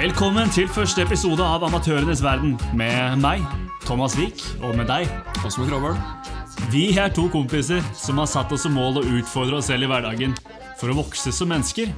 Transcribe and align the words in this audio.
Velkommen 0.00 0.50
til 0.50 0.66
første 0.66 1.02
episode 1.04 1.44
av 1.44 1.62
Amatørenes 1.68 2.22
verden 2.24 2.56
med 2.74 3.20
meg, 3.22 3.44
Thomas 3.86 4.16
Wiik, 4.18 4.42
og 4.58 4.74
med 4.74 4.90
deg. 4.90 5.06
Osmo 5.46 5.68
Krabøl. 5.68 5.94
Vi 6.74 6.98
er 6.98 7.14
to 7.14 7.28
kompiser 7.30 7.78
som 7.94 8.18
har 8.18 8.26
satt 8.26 8.50
oss 8.50 8.66
som 8.66 8.74
mål 8.74 8.98
å 8.98 9.06
utfordre 9.20 9.60
oss 9.60 9.70
selv 9.70 9.86
i 9.86 9.92
hverdagen 9.92 10.34
for 10.80 10.90
å 10.90 10.98
vokse 11.04 11.30
som 11.30 11.52
mennesker, 11.54 11.94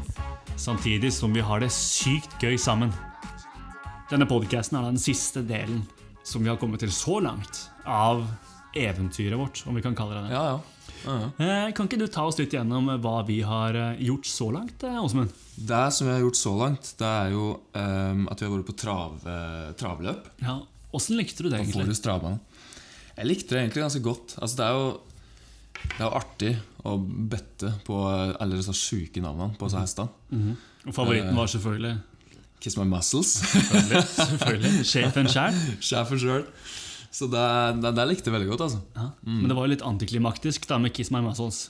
samtidig 0.57 1.13
som 1.13 1.33
vi 1.35 1.41
har 1.41 1.61
det 1.63 1.71
sykt 1.75 2.37
gøy 2.43 2.57
sammen. 2.61 2.93
Denne 4.11 4.27
podcasten 4.29 4.79
er 4.79 4.91
den 4.91 5.01
siste 5.01 5.43
delen 5.47 5.83
som 6.25 6.45
vi 6.45 6.51
har 6.53 6.59
kommet 6.61 6.83
til 6.83 6.93
så 6.95 7.19
langt 7.25 7.67
av 7.89 8.27
eventyret 8.77 9.39
vårt, 9.39 9.63
om 9.67 9.77
vi 9.77 9.83
kan 9.85 9.97
kalle 9.97 10.19
det 10.19 10.29
det. 10.29 10.37
Ja, 10.37 10.45
ja. 10.53 10.61
Uh 11.03 11.25
ja. 11.37 11.67
Eh, 11.67 11.73
Kan 11.75 11.89
ikke 11.89 11.99
du 11.99 12.07
ta 12.07 12.25
oss 12.29 12.39
litt 12.39 12.53
gjennom 12.55 12.87
hva 13.03 13.15
vi 13.27 13.41
har 13.47 13.75
eh, 13.75 14.03
gjort 14.07 14.29
så 14.29 14.51
langt, 14.55 14.85
eh, 14.87 15.01
Åsmund? 15.03 15.33
Det 15.57 15.87
som 15.93 16.07
vi 16.07 16.13
har 16.15 16.23
gjort 16.23 16.39
så 16.39 16.53
langt, 16.61 16.93
det 16.99 17.09
er 17.09 17.33
jo 17.35 17.47
um, 17.75 18.29
at 18.31 18.41
vi 18.41 18.47
har 18.47 18.53
vært 18.55 18.69
på 18.71 18.77
trav, 18.85 19.17
eh, 19.27 19.73
travløp. 19.81 20.29
Ja, 20.45 20.61
Åssen 20.93 21.17
likte 21.17 21.43
du 21.43 21.49
det, 21.49 21.57
På 21.57 21.65
egentlig? 21.65 21.87
Forus 21.87 22.03
travbane. 22.05 22.39
Jeg 23.17 23.29
likte 23.29 23.55
det 23.55 23.63
egentlig 23.63 23.83
ganske 23.87 24.05
godt. 24.05 24.35
Altså, 24.39 24.57
det 24.59 24.67
er 24.67 24.77
jo 24.77 24.87
det 25.97 26.05
er 26.07 26.17
artig 26.19 26.53
å 26.89 26.97
bette 26.99 27.73
på 27.87 27.99
alle 28.11 28.59
disse 28.59 28.75
sjuke 28.77 29.23
navnene 29.23 29.57
på 29.59 29.69
disse 29.69 29.83
hestene. 29.83 30.57
Og 30.87 30.95
favoritten 30.97 31.37
var 31.39 31.51
selvfølgelig 31.51 31.99
Kiss 32.63 32.77
my 32.79 32.85
muscles. 32.87 33.33
Selvfølgelig, 33.51 34.03
selvfølgelig. 34.07 34.85
Sjefen 34.87 35.29
sjæl. 35.31 35.57
Sjefen 35.89 36.21
sjøl. 36.23 36.45
Så 37.13 37.27
det, 37.29 37.43
det, 37.83 37.91
det 37.99 38.05
likte 38.07 38.31
jeg 38.31 38.37
veldig 38.37 38.51
godt, 38.53 38.63
altså. 38.69 38.79
Ja. 38.95 39.07
Men 39.27 39.49
det 39.51 39.57
var 39.59 39.67
jo 39.67 39.73
litt 39.75 39.83
antiklimaktisk 39.85 40.69
da 40.71 40.79
med 40.79 40.95
Kiss 40.95 41.11
My 41.11 41.21
Muscles. 41.25 41.65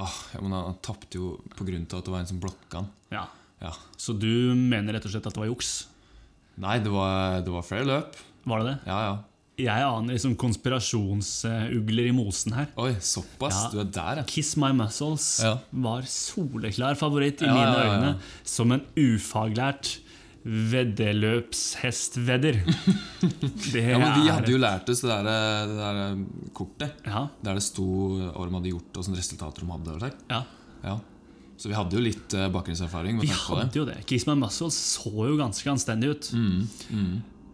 Åh, 0.00 0.14
ja, 0.32 0.40
men 0.40 0.56
Han 0.56 0.78
tapte 0.82 1.20
jo 1.20 1.34
pga. 1.54 1.76
at 1.76 2.08
det 2.08 2.14
var 2.14 2.22
en 2.22 2.30
som 2.32 2.40
blokka 2.42 2.80
han. 2.80 2.88
Ja. 3.12 3.26
Ja. 3.60 3.74
Så 4.00 4.16
du 4.16 4.54
mener 4.56 4.96
rett 4.96 5.04
og 5.04 5.12
slett 5.12 5.28
at 5.28 5.36
det 5.36 5.44
var 5.44 5.52
juks? 5.52 5.74
Nei, 6.64 6.78
det 6.82 6.90
var, 6.94 7.44
det 7.44 7.52
var 7.52 7.66
flere 7.66 7.86
løp. 7.86 8.18
Var 8.48 8.64
det 8.64 8.72
det? 8.72 8.76
Ja, 8.88 8.98
ja. 9.04 9.14
Jeg 9.56 9.68
aner 9.86 10.12
liksom 10.16 10.32
konspirasjonsugler 10.40 12.06
i 12.08 12.12
mosen 12.16 12.52
her. 12.56 12.66
Oi, 12.80 12.94
såpass? 12.98 13.54
Ja. 13.54 13.68
Du 13.70 13.78
er 13.84 13.90
der, 13.94 14.16
ja. 14.18 14.24
Kiss 14.26 14.56
My 14.58 14.72
Muscles 14.74 15.28
Ja. 15.44 15.52
var 15.70 16.02
soleklar 16.10 16.94
favoritt 16.98 17.42
i 17.42 17.46
mine 17.46 17.76
øyne 17.84 18.16
som 18.42 18.72
en 18.74 18.82
ufaglært 18.98 20.00
veddeløpshestvedder. 20.44 22.58
Det 23.72 23.80
Ja, 23.80 23.98
men 23.98 24.20
Vi 24.24 24.28
hadde 24.30 24.50
jo 24.52 24.58
lært 24.60 24.88
oss 24.92 25.00
det 25.00 25.08
der, 25.10 25.22
det 25.70 25.76
der 25.78 26.16
kortet. 26.52 26.90
ja, 27.06 27.22
Der 27.42 27.54
det 27.54 27.62
sto 27.64 27.86
hva 28.34 28.44
de 28.48 28.54
hadde 28.58 28.68
gjort 28.74 28.96
og 29.00 29.04
sånne 29.06 29.16
resultater 29.22 29.60
de 29.64 29.70
hadde. 29.72 30.10
ja. 30.30 30.42
Ja. 30.84 30.98
Så 31.56 31.68
vi 31.70 31.74
hadde 31.78 31.94
jo 31.94 32.00
litt 32.02 32.34
eh, 32.34 32.48
bakgrunnserfaring. 32.50 33.20
Vi 33.22 33.28
hadde 33.30 33.68
det. 33.70 33.76
jo 33.78 33.84
det. 33.86 34.00
Kiss 34.10 34.26
My 34.26 34.34
Muscles 34.34 34.74
så 34.74 35.06
jo 35.30 35.36
ganske 35.38 35.70
anstendig 35.70 36.08
ut. 36.10 36.26
Mm, 36.34 36.66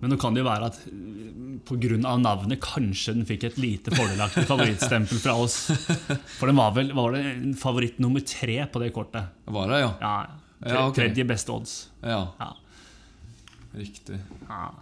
Men 0.01 0.13
nå 0.15 0.17
kan 0.21 0.35
det 0.35 0.41
jo 0.43 0.49
være 0.49 0.69
at 0.71 0.79
pga. 1.69 1.97
navnet 2.01 2.61
kanskje 2.65 3.15
den 3.15 3.27
fikk 3.29 3.45
et 3.51 3.59
lite 3.61 3.93
fordelaktig 3.93 4.47
favorittstempel 4.49 5.21
fra 5.21 5.35
oss. 5.37 5.59
For 6.39 6.49
den 6.49 6.57
var 6.57 6.73
vel 6.77 6.93
var 6.97 7.13
det 7.17 7.55
favoritt 7.61 7.99
nummer 8.01 8.25
tre 8.25 8.63
på 8.67 8.81
det 8.83 8.93
kortet. 8.97 9.29
Var 9.45 9.69
det, 9.69 9.81
ja? 9.85 9.91
Ja, 10.01 10.15
tre, 10.61 10.75
Ja, 10.75 10.87
ok. 10.89 10.95
Tredje 10.97 11.25
beste 11.29 11.53
odds. 11.53 11.79
Ja, 12.03 12.23
Ja. 12.41 12.55
Riktig. 13.77 14.17
Ja. 14.49 14.73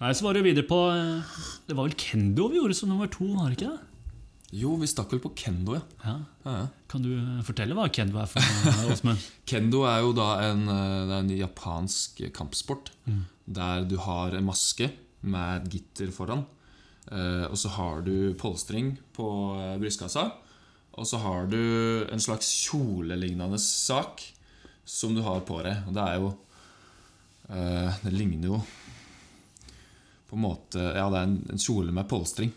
Nei, 0.00 0.12
Så 0.16 0.24
var 0.24 0.34
det 0.34 0.40
jo 0.40 0.46
videre 0.48 0.64
på 0.66 0.78
eh, 0.90 1.34
Det 1.68 1.76
var 1.76 1.84
vel 1.84 1.96
Kendo 2.00 2.48
vi 2.48 2.56
gjorde 2.58 2.74
som 2.74 2.88
nummer 2.88 3.10
to, 3.12 3.26
var 3.36 3.50
det 3.50 3.58
ikke 3.60 3.74
det? 3.74 3.91
Jo, 4.52 4.74
vi 4.76 4.88
stakk 4.90 5.14
vel 5.14 5.22
på 5.24 5.32
kendo, 5.38 5.78
ja. 5.78 5.82
Ja. 6.04 6.16
ja. 6.44 6.54
ja. 6.58 6.64
Kan 6.92 7.04
du 7.04 7.12
eh, 7.16 7.44
fortelle 7.46 7.76
hva 7.76 7.86
Kendo 7.88 8.18
er 8.20 8.28
for 8.28 8.44
Åsmund? 8.92 9.22
Kendo 9.48 9.86
er 9.88 10.02
jo 10.04 10.10
da 10.16 10.26
en, 10.50 10.66
eh, 10.68 11.06
er 11.06 11.14
en 11.22 11.30
japansk 11.32 12.20
kampsport. 12.36 12.92
Der 13.48 13.86
du 13.88 13.96
har 14.04 14.36
en 14.36 14.44
maske 14.46 14.90
med 15.22 15.62
et 15.62 15.72
gitter 15.76 16.12
foran. 16.12 16.44
Eh, 17.10 17.46
og 17.48 17.56
så 17.58 17.72
har 17.74 18.04
du 18.06 18.34
polstring 18.38 18.94
på 19.16 19.26
eh, 19.56 19.78
brystkassa. 19.80 20.28
Og 21.00 21.08
så 21.08 21.18
har 21.22 21.48
du 21.48 21.58
en 22.12 22.20
slags 22.20 22.50
kjolelignende 22.66 23.58
sak 23.58 24.22
som 24.84 25.14
du 25.16 25.22
har 25.24 25.40
på 25.48 25.62
deg. 25.64 25.86
Og 25.88 25.96
det 25.96 26.04
er 26.04 26.20
jo 26.20 26.32
eh, 27.48 28.02
Det 28.04 28.12
ligner 28.12 28.52
jo 28.52 28.60
på 30.28 30.36
en 30.36 30.44
måte 30.46 30.80
Ja, 30.80 31.08
det 31.12 31.18
er 31.18 31.26
en, 31.28 31.40
en 31.52 31.60
kjole 31.60 31.92
med 31.92 32.08
polstring, 32.08 32.52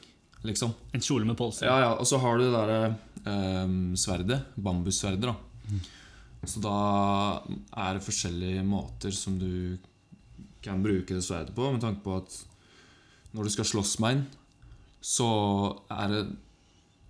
liksom. 0.47 0.73
En 0.95 1.03
kjole 1.03 1.27
med 1.27 1.37
polster. 1.39 1.67
Ja, 1.69 1.79
ja, 1.83 1.91
og 1.99 2.07
så 2.09 2.19
har 2.21 2.37
du 2.37 2.45
det 2.45 2.53
derre 2.55 2.79
eh, 3.25 3.75
sverdet. 3.99 4.39
Bambussverdet, 4.55 5.29
da. 5.29 5.35
Så 6.45 6.61
da 6.61 6.77
er 7.73 7.97
det 7.97 8.05
forskjellige 8.05 8.63
måter 8.67 9.13
som 9.15 9.39
du 9.41 9.77
kan 10.65 10.81
bruke 10.83 11.13
det 11.13 11.23
sverdet 11.25 11.55
på, 11.55 11.69
med 11.73 11.81
tanke 11.81 12.03
på 12.05 12.19
at 12.19 12.35
når 13.35 13.47
du 13.47 13.53
skal 13.53 13.67
slåss 13.67 13.95
med 14.03 14.17
en, 14.17 14.25
så 15.05 15.29
er 15.93 16.13
det 16.13 16.23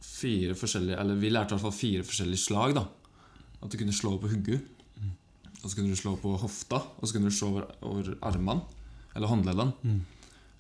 fire 0.06 0.56
forskjellige 0.56 0.98
Eller 1.00 1.18
vi 1.20 1.30
lærte 1.32 1.54
i 1.54 1.56
hvert 1.56 1.66
fall 1.68 1.76
fire 1.76 2.04
forskjellige 2.08 2.44
slag, 2.44 2.76
da. 2.78 2.86
At 3.62 3.72
du 3.72 3.78
kunne 3.80 3.96
slå 3.96 4.16
på 4.22 4.30
hodet, 4.32 4.62
og 5.62 5.70
så 5.70 5.76
kunne 5.76 5.92
du 5.92 6.00
slå 6.00 6.16
på 6.22 6.36
hofta, 6.38 6.78
og 6.78 7.08
så 7.08 7.16
kunne 7.16 7.32
du 7.32 7.36
slå 7.36 7.50
over, 7.54 7.70
over 7.82 8.12
armene, 8.22 8.62
eller 9.16 9.32
håndleddene. 9.32 9.74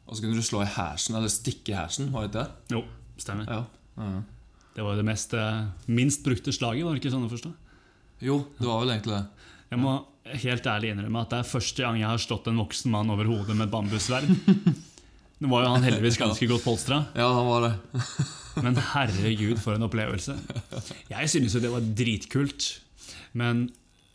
Og 0.05 0.15
så 0.15 0.21
kunne 0.23 0.37
du 0.37 0.45
slå 0.45 0.61
i 0.61 0.69
hersen, 0.69 1.17
eller 1.17 1.31
stikke 1.33 1.73
i 1.73 1.77
hersen, 1.77 2.11
var 2.13 2.25
det 2.25 2.31
ikke 2.31 2.43
det? 2.43 2.75
Jo, 2.75 2.81
stemmer. 3.21 3.49
Ja. 3.49 3.61
ja. 3.97 4.09
Det 4.75 4.83
var 4.85 4.99
det 4.99 5.05
mest, 5.07 5.33
eh, 5.33 5.61
minst 5.87 6.25
brukte 6.25 6.53
slaget, 6.53 6.85
var 6.85 6.93
det 6.93 7.01
ikke 7.01 7.13
sånn 7.13 7.25
å 7.25 7.31
forstå? 7.31 7.53
Jo, 8.25 8.41
det 8.59 8.67
var 8.67 8.83
vel 8.83 8.93
egentlig 8.95 9.15
det. 9.15 9.47
Jeg 9.71 9.81
må 9.81 9.95
helt 10.41 10.67
ærlig 10.69 10.91
innrømme 10.93 11.21
at 11.21 11.31
det 11.33 11.39
er 11.41 11.47
første 11.49 11.83
gang 11.83 11.97
jeg 11.99 12.09
har 12.09 12.21
slått 12.21 12.49
en 12.49 12.59
voksen 12.61 12.93
mann 12.93 13.11
over 13.13 13.29
hodet 13.29 13.55
med 13.55 13.67
et 13.67 13.73
bambussverd. 13.73 14.29
Nå 15.43 15.49
var 15.51 15.65
jo 15.65 15.71
han 15.73 15.83
heldigvis 15.83 16.19
ganske 16.19 16.47
godt 16.47 16.63
polstra, 16.63 17.01
Ja, 17.17 17.27
han 17.35 17.47
var 17.49 17.65
det. 17.65 17.71
men 18.65 18.77
herregud, 18.93 19.57
for 19.59 19.75
en 19.75 19.87
opplevelse. 19.87 20.37
Jeg 21.11 21.31
synes 21.33 21.57
jo 21.57 21.63
det 21.63 21.73
var 21.73 21.89
dritkult, 21.97 22.69
men 23.35 23.67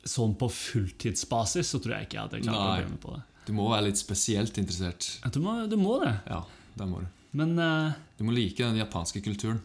sånn 0.09 0.33
på 0.41 0.49
fulltidsbasis 0.49 1.75
så 1.75 1.81
tror 1.83 1.99
jeg 1.99 2.09
ikke 2.09 2.17
jeg 2.17 2.25
hadde 2.25 2.45
klart 2.47 2.87
å 2.87 2.89
med 2.89 3.03
på 3.03 3.13
det. 3.17 3.25
Du 3.47 3.53
må 3.57 3.69
være 3.71 3.87
litt 3.89 3.99
spesielt 4.01 4.57
interessert. 4.61 5.07
Du 5.33 5.41
må, 5.41 5.57
du 5.71 5.77
må 5.81 5.99
det, 6.05 6.15
Ja, 6.29 6.43
det 6.77 6.87
må 6.89 7.01
du. 7.01 7.07
men 7.33 7.57
uh, 7.59 7.93
Du 8.19 8.25
må 8.25 8.33
like 8.37 8.59
den 8.63 8.77
japanske 8.77 9.23
kulturen. 9.25 9.61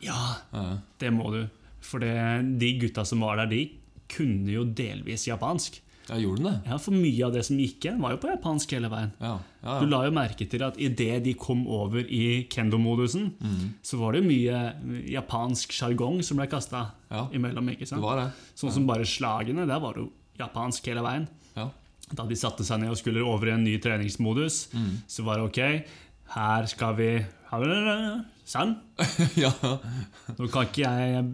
ja, 0.00 0.36
Ja. 0.52 0.78
det 0.98 1.12
må 1.12 1.30
du. 1.34 1.48
For 1.80 1.98
det, 2.02 2.58
de 2.58 2.72
gutta 2.80 3.04
som 3.06 3.20
var 3.20 3.36
der, 3.36 3.46
de 3.46 3.70
kunne 4.08 4.48
jo 4.50 4.64
delvis 4.64 5.26
japansk. 5.28 5.80
Ja, 6.08 6.16
gjorde 6.16 6.40
den 6.42 6.46
det? 6.48 6.70
Ja, 6.70 6.76
For 6.80 6.90
mye 6.96 7.26
av 7.26 7.32
det 7.34 7.42
som 7.44 7.58
gikk 7.60 7.84
igjen, 7.84 8.00
var 8.00 8.14
jo 8.14 8.16
på 8.22 8.30
japansk 8.32 8.70
hele 8.72 8.88
veien. 8.88 9.10
Ja. 9.20 9.34
ja, 9.62 9.74
Du 9.82 9.86
la 9.86 9.98
jo 10.06 10.10
merke 10.16 10.46
til 10.48 10.62
at 10.64 10.78
idet 10.80 11.22
de 11.26 11.34
kom 11.36 11.66
over 11.68 12.00
i 12.00 12.46
kendo-modusen, 12.48 13.34
så 13.84 13.98
var 14.00 14.12
det 14.16 14.22
jo 14.22 14.28
mye 14.30 15.02
japansk 15.12 15.70
sjargong 15.76 16.22
som 16.24 16.40
ble 16.40 16.46
kasta 16.48 16.86
Ja, 17.12 17.26
imellom. 17.32 17.68
ikke 17.74 17.84
Det 17.90 18.00
var 18.00 18.22
det. 18.24 18.30
Sånn 18.56 18.72
som 18.72 18.86
bare 18.88 19.04
slagene, 19.04 19.66
der 19.68 19.78
var 19.84 19.94
det 19.94 20.06
jo 20.06 20.12
japansk 20.40 20.86
hele 20.88 21.02
veien. 21.04 21.28
Ja. 21.54 21.68
Da 22.14 22.24
de 22.24 22.36
satte 22.40 22.64
seg 22.64 22.80
ned 22.80 22.90
og 22.94 22.96
skulle 23.00 23.20
over 23.24 23.50
i 23.50 23.54
en 23.56 23.64
ny 23.66 23.74
treningsmodus, 23.84 24.68
så 25.06 25.24
var 25.26 25.36
det 25.42 25.48
ok, 25.50 25.58
her 26.34 26.66
skal 26.70 26.94
vi 26.96 27.08
Sann? 28.48 28.76
ja. 29.44 29.50
Nå 30.38 30.46
kan 30.48 30.64
ikke 30.70 30.86
jeg 30.88 31.24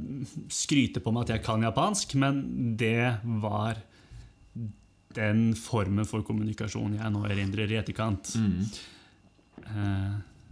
skryte 0.50 0.98
på 1.04 1.12
meg 1.14 1.28
at 1.28 1.36
jeg 1.36 1.44
kan 1.46 1.62
japansk, 1.62 2.16
men 2.18 2.40
det 2.80 3.20
var 3.42 3.78
den 5.14 5.52
formen 5.54 6.02
for 6.10 6.24
kommunikasjon 6.26 6.96
jeg 6.98 7.12
nå 7.14 7.22
erindrer 7.30 7.70
i 7.70 7.78
etterkant. 7.78 8.32
Mm. 8.34 8.66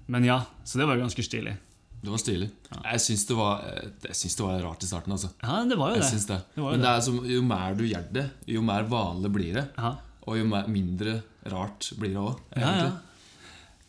Men 0.06 0.24
ja, 0.26 0.38
så 0.64 0.78
det 0.78 0.86
var 0.86 0.98
jo 0.98 1.02
ganske 1.06 1.24
stilig. 1.26 1.56
Det 2.02 2.10
var 2.10 2.18
stilig. 2.18 2.48
Jeg 2.82 3.00
syns 3.04 3.26
det, 3.28 3.34
var- 3.38 3.62
det 4.02 4.46
var 4.46 4.62
rart 4.64 4.82
i 4.82 4.86
starten, 4.90 5.12
altså. 5.14 5.28
Ja, 5.42 5.60
det 5.66 5.76
var 5.78 5.92
jo 5.92 6.00
Jeg 6.00 6.02
det. 6.02 6.10
det. 6.26 6.38
Det 6.54 6.62
var 6.62 6.70
jo 6.72 6.76
Men 6.76 6.80
det 6.82 6.88
det. 6.88 6.96
er 6.96 7.04
som, 7.06 7.18
jo 7.30 7.42
mer 7.46 7.74
du 7.78 7.84
gjør 7.86 8.08
det, 8.12 8.24
jo 8.46 8.62
mer 8.62 8.82
vanlig 8.90 9.30
blir 9.34 9.54
det. 9.54 9.66
Ja, 9.78 9.92
Og 10.26 10.36
jo 10.38 10.44
mindre 10.70 11.16
rart 11.50 11.88
blir 11.98 12.12
det 12.14 12.20
òg, 12.22 12.38
ja, 12.56 12.72
ja. 12.78 12.90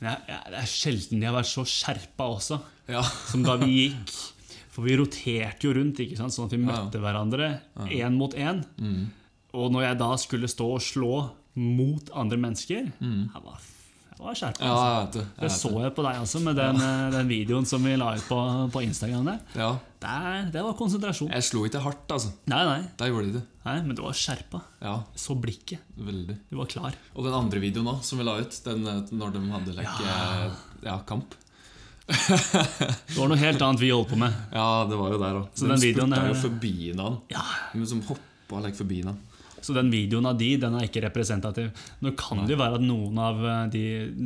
Det 0.03 0.57
er 0.59 0.67
sjelden 0.67 1.21
de 1.21 1.27
har 1.29 1.35
vært 1.37 1.47
så 1.51 1.63
skjerpa 1.69 2.25
også, 2.35 2.57
Ja. 2.91 3.01
som 3.31 3.43
da 3.45 3.55
vi 3.61 3.69
gikk. 3.89 4.09
For 4.73 4.83
vi 4.87 4.95
roterte 4.97 5.67
jo 5.69 5.75
rundt, 5.77 5.99
ikke 6.01 6.17
sant? 6.17 6.33
sånn 6.33 6.47
at 6.49 6.55
vi 6.55 6.59
møtte 6.63 6.99
hverandre 6.99 7.51
én 7.93 8.15
mot 8.17 8.33
én. 8.33 8.63
Mm. 8.81 9.03
Og 9.53 9.69
når 9.71 9.85
jeg 9.85 9.97
da 10.01 10.09
skulle 10.17 10.49
stå 10.49 10.67
og 10.75 10.81
slå 10.81 11.11
mot 11.61 12.09
andre 12.17 12.39
mennesker 12.41 12.87
Mm. 12.99 13.29
jeg, 13.29 13.43
var, 13.45 13.61
var 14.19 14.35
skjerpa. 14.35 14.61
Altså. 14.67 14.83
Ja, 14.85 15.07
det. 15.13 15.23
Det 15.39 15.49
så 15.51 15.71
jeg 15.81 15.93
på 15.95 16.03
deg 16.05 16.19
også, 16.21 16.41
med 16.43 16.55
den, 16.59 16.75
ja. 16.83 17.09
den 17.15 17.27
videoen 17.31 17.65
som 17.65 17.83
vi 17.83 17.95
la 17.97 18.11
ut 18.15 18.25
på, 18.29 18.37
på 18.73 18.83
Instagram. 18.85 19.25
der. 19.25 19.39
Ja. 19.55 19.69
Der, 20.03 20.49
Det 20.51 20.63
var 20.63 20.73
konsentrasjon. 20.77 21.31
Jeg 21.31 21.43
slo 21.47 21.63
ikke 21.65 21.79
hardt, 21.81 22.11
altså. 22.11 22.33
Nei, 22.51 22.63
nei, 22.67 22.81
Der 22.99 23.07
gjorde 23.13 23.29
de 23.31 23.33
det. 23.39 23.43
nei, 23.65 23.77
men 23.81 23.95
du 23.95 24.01
var 24.03 24.13
skjerpa. 24.13 24.61
Ja, 24.83 24.97
Så 25.15 25.35
blikket. 25.39 25.79
veldig. 25.97 26.37
Du 26.51 26.57
var 26.57 26.65
klar. 26.67 26.93
Og 27.15 27.23
den 27.25 27.33
andre 27.33 27.59
videoen 27.63 27.87
òg, 27.95 28.03
som 28.03 28.19
vi 28.19 28.23
la 28.27 28.37
ut, 28.39 28.59
den 28.65 28.85
eh, 28.87 29.01
når 29.11 29.33
de 29.33 29.45
hadde 29.51 29.77
like, 29.79 30.03
Ja. 30.05 30.51
ja, 30.83 30.99
kamp. 31.07 31.33
Det 32.05 33.15
var 33.15 33.29
noe 33.31 33.37
helt 33.39 33.61
annet 33.63 33.79
vi 33.79 33.89
holdt 33.93 34.09
på 34.11 34.17
med. 34.19 34.33
Ja, 34.51 34.83
det 34.89 34.97
var 34.99 35.13
jo 35.13 35.19
der 35.21 35.37
òg. 35.39 35.45
Så 35.55 35.63
De 35.65 35.71
den 35.71 35.79
videoen 35.85 36.11
spurta 36.11 36.23
er- 36.25 36.33
jo 36.33 36.39
forbi 36.41 36.73
en 36.91 36.99
annen 36.99 37.21
Ja, 37.31 37.85
som 37.87 38.01
hoppa 38.01 38.29
like 38.61 38.77
forbi 38.77 39.01
han. 39.07 39.17
Så 39.63 39.71
den 39.71 39.87
videoen 39.89 40.25
av 40.27 40.35
de, 40.37 40.49
den 40.59 40.73
er 40.75 40.83
ikke 40.89 41.01
representativ. 41.05 41.69
Nå 42.03 42.11
kan 42.19 42.41
det 42.43 42.51
jo 42.51 42.59
være 42.59 42.75
at 42.75 42.83
noen 42.83 43.17
av 43.23 43.37
eh, 43.47 43.61
de 43.71 43.83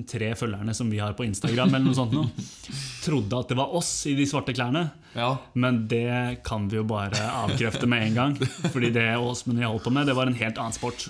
tre 0.10 0.32
følgerne 0.36 0.74
som 0.74 0.90
vi 0.90 0.98
har 0.98 1.14
på 1.14 1.28
Instagram, 1.28 1.70
eller 1.78 1.86
noe 1.86 1.94
sånt 1.94 2.12
noe, 2.18 2.26
trodde 3.06 3.38
at 3.38 3.52
det 3.54 3.58
var 3.60 3.76
oss 3.78 3.92
i 4.10 4.16
de 4.18 4.26
svarte 4.26 4.56
klærne. 4.58 4.88
Ja, 5.14 5.36
Men 5.54 5.84
det 5.88 6.42
kan 6.44 6.66
vi 6.72 6.80
jo 6.80 6.84
bare 6.90 7.22
avkrefte 7.44 7.86
med 7.86 8.08
en 8.08 8.16
gang. 8.18 8.34
Fordi 8.74 8.90
det 8.96 9.06
Åsmund 9.22 9.60
og 9.60 9.64
jeg 9.64 9.72
holdt 9.76 9.86
på 9.86 9.94
med, 9.94 10.10
det 10.10 10.16
var 10.18 10.28
en 10.32 10.40
helt 10.42 10.58
annen 10.58 10.74
sport. 10.76 11.06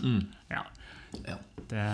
Ja, 0.51 0.65
ja. 1.23 1.37
det, 1.71 1.85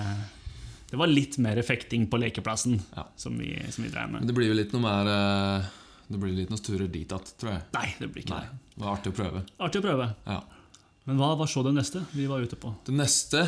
det 0.89 0.97
var 1.03 1.13
litt 1.13 1.37
mer 1.37 1.61
fekting 1.65 2.07
på 2.09 2.17
lekeplassen 2.21 2.79
Ja. 2.97 3.05
som, 3.15 3.37
vi, 3.37 3.53
som 3.69 3.85
vi 3.85 3.93
drev 3.93 4.09
Men 4.09 4.23
med. 4.23 4.27
det 4.29 4.33
blir 4.37 4.49
jo 4.49 4.57
litt 4.57 4.73
noe 4.73 4.81
mer 4.83 5.09
eh, 5.13 5.69
Det 6.09 6.17
blir 6.21 6.33
litt 6.41 6.49
noen 6.49 6.65
turer 6.65 6.89
dit 6.89 7.05
igjen, 7.05 7.29
tror 7.37 7.53
jeg. 7.53 7.63
Nei, 7.77 7.87
det 8.01 8.09
blir 8.09 8.25
ikke 8.25 8.39
Nei, 8.41 8.49
det. 8.49 8.73
Det 8.73 8.83
var 8.87 8.97
artig 8.97 9.13
å 9.13 9.17
prøve. 9.21 9.45
Artig 9.69 9.81
å 9.83 9.85
prøve. 9.85 10.09
Ja. 10.25 10.41
Men 11.05 11.17
hva 11.19 11.33
var 11.35 11.49
så 11.51 11.63
det 11.65 11.73
neste 11.75 12.03
vi 12.15 12.25
var 12.29 12.43
ute 12.45 12.55
på? 12.59 12.71
Det 12.87 12.93
neste 12.95 13.41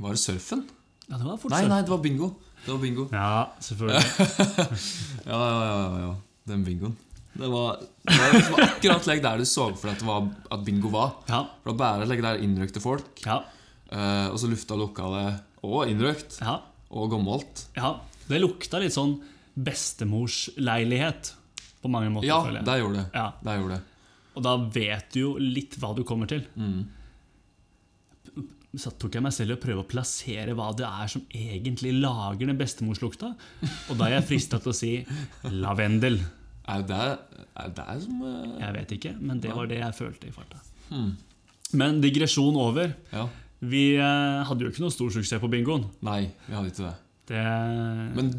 Var 0.00 0.16
det 0.16 0.20
surfen? 0.20 0.66
Ja, 1.08 1.16
det 1.18 1.24
var 1.26 1.38
fort 1.40 1.50
Nei, 1.54 1.62
surfen. 1.62 1.72
nei, 1.72 1.82
det 1.86 1.92
var 1.92 2.02
bingo. 2.04 2.28
Det 2.64 2.72
var 2.74 2.80
bingo. 2.82 3.06
Ja, 3.12 3.30
selvfølgelig. 3.64 4.02
Ja, 5.30 5.38
ja, 5.38 5.62
ja, 5.64 5.78
ja, 5.80 6.00
ja. 6.04 6.10
Den 6.50 6.64
bingoen. 6.66 6.96
Det 7.32 7.48
var, 7.48 7.78
det 8.04 8.16
var 8.18 8.32
liksom 8.34 8.56
akkurat 8.64 9.06
legg 9.08 9.22
der 9.24 9.38
du 9.40 9.46
så 9.48 9.68
for 9.78 9.86
deg 9.88 9.94
at, 9.94 10.00
det 10.02 10.08
var, 10.08 10.28
at 10.56 10.64
bingo 10.66 10.90
var. 10.92 11.12
Ja, 11.30 11.44
For 11.62 11.72
å 11.72 11.76
bære 11.78 12.02
bare 12.02 12.08
like 12.10 12.24
der 12.26 12.42
innrøkte 12.44 12.82
folk, 12.82 13.22
ja, 13.24 13.36
eh, 13.92 14.26
og 14.32 14.36
så 14.42 14.50
lufta 14.50 14.76
lokalet 14.76 15.38
og 15.64 15.88
innrøkt 15.92 16.40
ja. 16.42 16.58
og 16.90 17.10
gammelt. 17.14 17.66
ja. 17.78 17.94
Det 18.30 18.38
lukta 18.38 18.78
litt 18.78 18.94
sånn 18.94 19.16
bestemorsleilighet 19.58 21.32
på 21.82 21.88
mange 21.90 22.10
måter, 22.14 22.28
Ja, 22.28 22.36
føler 22.44 22.60
jeg. 22.60 22.66
det 22.68 22.76
gjorde 22.78 22.98
det. 23.00 23.06
Ja. 23.16 23.24
Det 23.42 23.54
gjorde 23.58 23.74
det. 23.78 23.82
Og 24.36 24.44
da 24.46 24.54
vet 24.74 25.12
du 25.14 25.20
jo 25.20 25.34
litt 25.42 25.76
hva 25.80 25.92
du 25.96 26.04
kommer 26.06 26.30
til. 26.30 26.44
Mm. 26.54 26.84
Så 28.78 28.92
tok 28.94 29.16
jeg 29.18 29.24
meg 29.24 29.34
selv 29.34 29.56
i 29.56 29.56
å 29.56 29.62
prøve 29.62 29.82
å 29.82 29.88
plassere 29.90 30.54
hva 30.54 30.68
det 30.78 30.86
er 30.86 31.10
som 31.10 31.24
egentlig 31.34 31.96
lager 31.98 32.46
den 32.46 32.58
bestemorslukta. 32.60 33.32
Og 33.90 33.98
da 33.98 34.06
er 34.06 34.20
jeg 34.20 34.28
frista 34.28 34.60
til 34.62 34.70
å 34.70 34.76
si 34.76 34.92
lavendel. 35.50 36.20
Er 36.70 36.84
det 36.86 37.04
er 37.60 37.72
det 37.74 37.96
som 38.04 38.20
uh... 38.22 38.58
Jeg 38.60 38.76
vet 38.76 38.94
ikke, 38.96 39.14
men 39.18 39.40
det 39.42 39.52
var 39.56 39.68
det 39.70 39.80
jeg 39.80 39.96
følte 39.98 40.28
i 40.28 40.34
farta. 40.34 40.60
Mm. 40.94 41.10
Men 41.80 41.98
digresjon 42.02 42.58
over. 42.58 42.94
Ja. 43.12 43.26
Vi 43.60 43.84
eh, 44.00 44.42
hadde 44.48 44.64
jo 44.64 44.70
ikke 44.72 44.84
noe 44.84 44.94
stor 44.94 45.10
suksess 45.12 45.42
på 45.42 45.50
bingoen. 45.52 45.84
Nei, 46.06 46.22
vi 46.46 46.56
hadde 46.56 46.70
ikke 46.72 46.86
det. 46.86 46.94
Det, 47.30 47.42
Men 48.16 48.30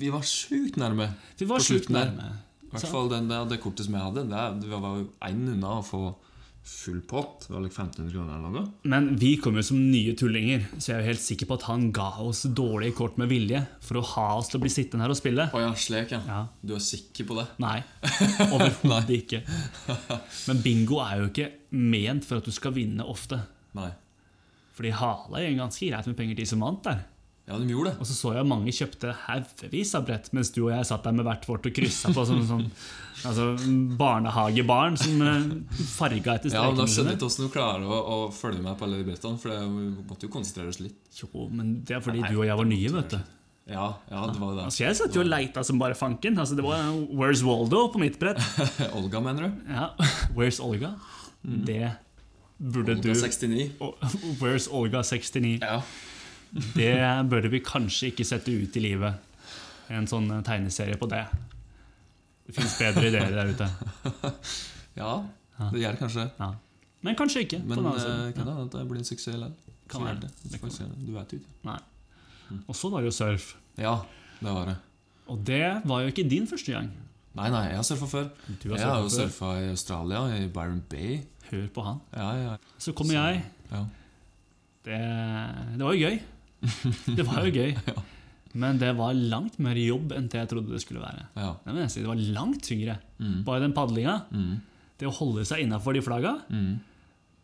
vi 0.00 0.08
var 0.12 0.24
sjukt 0.26 0.78
nærme. 0.80 1.10
vi 1.38 1.50
var 1.50 1.62
sjukt 1.62 1.90
nærme. 1.92 2.30
I 2.70 2.76
hvert 2.76 2.90
fall 2.92 3.08
den, 3.10 3.26
det, 3.30 3.38
det 3.50 3.60
kortet 3.62 3.88
som 3.88 3.96
jeg 3.98 4.04
hadde. 4.04 4.26
Det, 4.30 4.68
var 4.70 5.00
jo 5.00 5.06
én 5.26 5.46
unna 5.56 5.78
å 5.80 5.86
få 5.86 6.02
full 6.70 7.00
pott. 7.08 7.46
Det 7.48 7.54
var 7.54 7.64
like 7.64 7.74
1500 7.74 8.12
kroner 8.12 8.36
eller 8.36 8.52
noe. 8.54 8.70
Men 8.92 9.08
vi 9.18 9.32
kom 9.42 9.56
jo 9.58 9.64
som 9.66 9.80
nye 9.80 10.12
tullinger, 10.18 10.68
så 10.76 10.92
jeg 10.92 10.96
er 10.96 11.02
jo 11.02 11.08
helt 11.08 11.24
sikker 11.24 11.48
på 11.50 11.56
at 11.58 11.66
han 11.66 11.88
ga 11.96 12.10
oss 12.22 12.44
dårlige 12.46 12.94
kort 13.00 13.18
med 13.18 13.30
vilje 13.32 13.64
for 13.82 13.98
å 13.98 14.04
ha 14.12 14.26
oss 14.38 14.52
til 14.52 14.60
å 14.60 14.64
bli 14.64 14.72
sittende 14.72 15.06
her 15.06 15.14
og 15.14 15.18
spille. 15.18 15.48
Oh 15.56 15.62
ja, 15.64 15.72
slik, 15.74 16.14
ja. 16.14 16.20
Ja. 16.28 16.42
Du 16.62 16.76
er 16.76 16.84
sikker 16.84 17.26
på 17.30 17.38
det? 17.40 17.48
Nei, 17.64 17.80
overhodet 18.54 19.16
ikke. 19.18 19.42
Men 20.46 20.62
bingo 20.62 21.00
er 21.02 21.24
jo 21.24 21.30
ikke 21.32 21.50
ment 21.74 22.28
for 22.28 22.38
at 22.38 22.46
du 22.46 22.54
skal 22.54 22.76
vinne 22.76 23.08
ofte. 23.08 23.40
Nei. 23.78 23.90
Fordi 24.78 24.94
Hala 24.96 25.42
en 25.44 25.64
ganske 25.64 25.90
greit 25.90 26.06
med 26.08 26.16
penger 26.16 26.38
til 26.38 26.52
som 26.54 26.62
vant 26.64 26.84
der. 26.86 27.02
Ja, 27.50 27.58
de 27.58 27.66
gjorde 27.66 27.90
det. 27.90 27.98
Og 27.98 28.06
så 28.06 28.14
så 28.14 28.32
jeg 28.36 28.46
mange 28.46 28.72
kjøpte 28.74 29.12
haugevis 29.24 29.90
av 29.98 30.04
brett, 30.06 30.28
mens 30.36 30.52
du 30.54 30.60
og 30.62 30.70
jeg 30.70 30.86
satt 30.86 31.06
der 31.06 31.16
med 31.18 31.26
hvert 31.26 31.48
vårt 31.48 31.66
og 31.66 31.74
kryssa 31.74 32.12
på 32.14 32.24
som 32.28 32.44
sånn 32.46 32.68
altså, 33.28 33.48
barnehagebarn 33.98 34.98
som 35.00 35.24
eh, 35.26 35.48
farga 35.90 36.36
etter 36.38 36.54
Ja, 36.54 36.68
Da 36.76 36.86
skjønner 36.86 37.16
jeg 37.16 37.18
ikke 37.18 37.26
hvordan 37.26 37.50
du 37.50 37.56
klarer 37.56 37.90
å, 37.90 37.98
å 37.98 38.20
følge 38.34 38.62
med 38.62 38.78
på 38.78 38.86
alle 38.86 39.00
de 39.00 39.08
brettene. 39.08 39.40
For 39.42 39.50
vi 39.50 39.90
måtte 39.98 40.28
jo 40.28 40.32
konsentrere 40.36 40.70
oss 40.70 40.78
litt. 40.82 41.00
Jo, 41.18 41.48
men 41.50 41.80
det 41.86 41.98
er 41.98 42.04
fordi 42.04 42.22
du 42.28 42.36
og 42.38 42.46
jeg 42.46 42.58
var 42.62 42.70
nye, 42.70 42.92
vet 43.00 43.16
du. 43.16 43.20
Ja, 43.70 43.88
ja 44.10 44.26
det 44.30 44.38
var 44.40 44.54
det. 44.56 44.68
Altså, 44.68 44.84
jeg 44.84 44.98
satt 44.98 45.18
jo 45.18 45.24
og 45.24 45.30
leita 45.30 45.64
som 45.66 45.80
bare 45.82 45.98
fanken. 45.98 46.38
Altså, 46.38 46.58
det 46.58 46.66
var 46.66 46.86
Where's 47.10 47.42
Waldo 47.46 47.88
på 47.90 48.02
mitt 48.02 48.20
brett. 48.22 48.38
Olga, 48.98 49.22
mener 49.26 49.48
du? 49.48 49.74
Ja, 49.74 49.90
Where's 50.38 50.62
Olga? 50.62 50.94
Det 51.42 51.96
burde 52.60 52.94
Olga 52.94 53.02
du 53.02 53.14
69. 53.14 53.70
Where's 54.38 54.70
Olga 54.70 55.02
69? 55.02 55.58
Ja. 55.62 55.82
Det 56.50 56.94
burde 57.30 57.50
vi 57.52 57.60
kanskje 57.62 58.10
ikke 58.10 58.26
sette 58.26 58.50
ut 58.50 58.76
i 58.76 58.82
livet. 58.82 59.14
En 59.90 60.08
sånn 60.10 60.28
eh, 60.30 60.42
tegneserie 60.46 60.98
på 60.98 61.08
det. 61.10 61.22
Det 62.46 62.56
fins 62.56 62.74
bedre 62.80 63.06
ideer 63.10 63.34
der 63.34 63.52
ute. 63.52 63.68
ja, 65.00 65.12
det 65.70 65.82
gjør 65.84 65.94
det 65.94 66.02
kanskje. 66.02 66.26
Ja. 66.40 66.50
Men 67.06 67.16
kanskje 67.16 67.44
ikke. 67.46 67.60
på 67.62 67.70
Men 67.70 67.84
den 67.84 68.00
eh, 68.00 68.32
kan 68.36 68.48
det 68.48 68.54
hende 68.56 68.68
det 68.74 68.86
blir 68.90 69.02
en 69.02 69.08
suksess 69.08 69.36
likevel. 69.38 69.76
Kan 69.90 70.06
være. 70.06 70.20
det. 70.22 70.30
Det 70.42 70.58
Du 70.58 71.12
kan 71.12 71.14
vet 71.18 71.34
jo 71.34 71.40
ikke. 71.40 71.54
Nei. 71.66 71.78
Og 72.66 72.76
så 72.76 72.90
var 72.90 73.02
det 73.02 73.10
jo 73.10 73.14
surf. 73.14 73.54
Ja, 73.78 73.94
det 74.40 74.56
var 74.56 74.66
det. 74.70 74.76
Og 75.30 75.46
det 75.46 75.64
var 75.86 76.02
jo 76.02 76.10
ikke 76.10 76.26
din 76.30 76.46
første 76.50 76.74
gang. 76.74 76.90
Nei, 77.38 77.46
nei, 77.54 77.62
jeg 77.70 77.78
har 77.78 77.86
surfa 77.86 78.08
før. 78.10 78.26
Har 78.46 78.76
Jeg 78.76 78.86
har 78.90 79.04
jo 79.04 79.10
surfa 79.14 79.52
i 79.62 79.68
Australia, 79.70 80.24
i 80.34 80.48
Byron 80.50 80.82
Bay. 80.90 81.20
Hør 81.50 81.66
på 81.74 81.84
han. 81.86 82.00
Ja, 82.14 82.30
ja. 82.34 82.56
Så 82.78 82.92
kommer 82.92 83.14
jeg. 83.14 83.44
ja. 83.70 83.84
Det, 84.84 84.98
det 85.76 85.84
var 85.84 85.94
jo 85.94 86.08
gøy. 86.08 86.18
Det 87.16 87.24
var 87.26 87.46
jo 87.46 87.52
gøy. 87.54 87.76
Men 88.60 88.78
det 88.80 88.90
var 88.98 89.14
langt 89.14 89.58
mer 89.62 89.78
jobb 89.78 90.12
enn 90.16 90.26
det 90.28 90.40
jeg 90.40 90.48
trodde 90.50 90.72
det 90.74 90.80
skulle 90.82 91.00
være. 91.04 91.26
ja. 91.38 91.52
Det, 91.64 91.86
si. 91.92 92.00
det 92.02 92.08
var 92.10 92.18
langt 92.34 92.62
tyngre. 92.66 92.96
Mm. 93.22 93.42
Bare 93.46 93.60
den 93.62 93.72
padlinga, 93.76 94.16
Mm. 94.34 94.60
det 94.98 95.06
å 95.08 95.12
holde 95.14 95.44
seg 95.46 95.62
innafor 95.64 95.94
de 95.94 96.02
flagga, 96.02 96.32
Mm. 96.50 96.80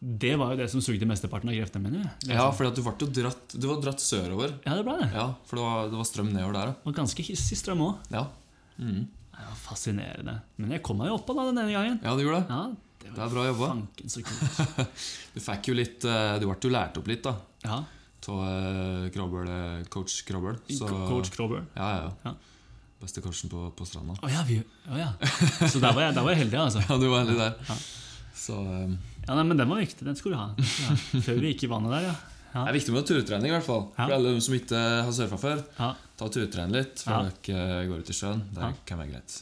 det 0.03 0.35
var 0.37 0.51
jo 0.53 0.57
det 0.61 0.67
som 0.71 0.81
sugde 0.85 1.07
mesteparten 1.09 1.49
av 1.49 1.55
kreftene 1.57 1.83
mine. 1.91 2.11
Ja, 2.27 2.51
fordi 2.53 2.69
at 2.73 2.77
du 2.77 2.83
ble 2.83 2.95
jo 3.01 3.07
dratt 3.23 3.55
Du 3.59 3.69
var 3.69 3.81
dratt 3.81 4.03
sørover. 4.03 4.53
ja, 4.67 4.75
det 4.75 4.85
ble 4.85 4.97
det. 5.01 5.13
Ja, 5.15 5.29
For 5.47 5.57
det 5.57 5.63
var, 5.65 5.85
det 5.95 5.97
var 6.03 6.05
strøm 6.11 6.33
nedover 6.35 6.53
der. 6.59 6.75
Og 6.85 6.95
ganske 6.99 7.23
hissig 7.25 7.57
strøm 7.63 7.81
òg. 7.87 7.97
Ja. 8.11 8.27
Det 8.77 9.45
var 9.47 9.57
fascinerende. 9.63 10.41
Men 10.59 10.71
jeg 10.75 10.83
kom 10.83 10.99
meg 10.99 11.09
jo 11.09 11.15
opp 11.21 11.31
av 11.31 11.37
den 11.55 11.59
ene 11.63 11.73
gangen. 11.73 12.01
ja, 12.03 12.17
du 12.17 12.23
gjorde 12.25 12.43
det. 12.43 12.51
Ja, 12.51 12.67
det 13.05 13.15
Det 13.15 13.23
er 13.23 13.31
bra 13.31 13.47
jobba. 13.47 13.69
Du 15.35 15.41
fikk 15.41 15.69
jo 15.71 15.75
litt 15.79 16.05
eh, 16.05 16.39
Du 16.41 16.47
ble 16.49 16.57
jo 16.61 16.71
lært 16.73 16.99
opp 16.99 17.07
litt, 17.09 17.23
da. 17.23 17.37
Ja, 17.65 17.85
Av 18.29 18.43
eh, 18.49 19.11
Krabbel, 19.15 19.49
eh, 19.49 19.85
coach 19.93 20.23
Krabbel. 20.27 20.57
Så, 20.73 20.89
Coach 21.09 21.31
Krober. 21.35 21.65
Ja, 21.77 21.91
ja, 21.97 22.13
Ja. 22.25 22.35
Beste 23.01 23.21
coachen 23.21 23.51
på, 23.53 23.61
på 23.77 23.85
stranda. 23.87 24.15
Å 24.25 24.29
ja, 24.33 24.41
oh, 24.41 24.97
ja. 24.99 25.11
Så 25.69 25.79
der 25.83 25.93
var, 25.93 26.07
jeg, 26.07 26.15
der 26.17 26.25
var 26.25 26.33
jeg 26.33 26.41
heldig, 26.47 26.57
altså. 26.63 26.81
Ja, 26.89 26.97
du 26.97 27.05
var 27.13 27.27
heldig 27.27 27.37
der. 27.37 27.59
Ja. 27.69 27.77
Så 28.37 28.57
um. 28.57 28.95
Ja, 29.27 29.35
nei, 29.37 29.45
Men 29.51 29.59
den 29.61 29.69
var 29.69 29.83
viktig. 29.83 30.01
Den 30.07 30.17
skulle 30.17 30.39
du 30.39 30.41
ha. 30.41 30.47
Ja, 30.57 30.97
før 31.27 31.39
vi 31.43 31.51
gikk 31.53 31.67
i 31.67 31.71
vannet 31.71 31.93
der, 31.93 32.07
ja. 32.09 32.15
Det 32.57 32.63
er 32.71 32.77
viktig 32.79 32.95
med 32.95 33.05
turtrening, 33.05 33.51
i 33.53 33.55
hvert 33.59 33.67
fall. 33.67 33.83
Ja. 33.99 34.07
For 34.07 34.15
alle 34.17 34.33
som 34.41 34.55
ikke 34.57 34.81
har 35.05 35.13
surfa 35.13 35.39
før. 35.43 35.61
ja. 35.77 35.91
Ta 36.17 36.29
turtrening 36.33 36.73
litt 36.79 37.03
før 37.05 37.27
dere 37.45 37.83
går 37.91 38.01
ut 38.01 38.09
i 38.09 38.17
sjøen. 38.17 38.41
Det 38.57 38.63
Ja. 38.65 38.71
kan 38.89 38.99
være 39.03 39.13
greit. 39.13 39.35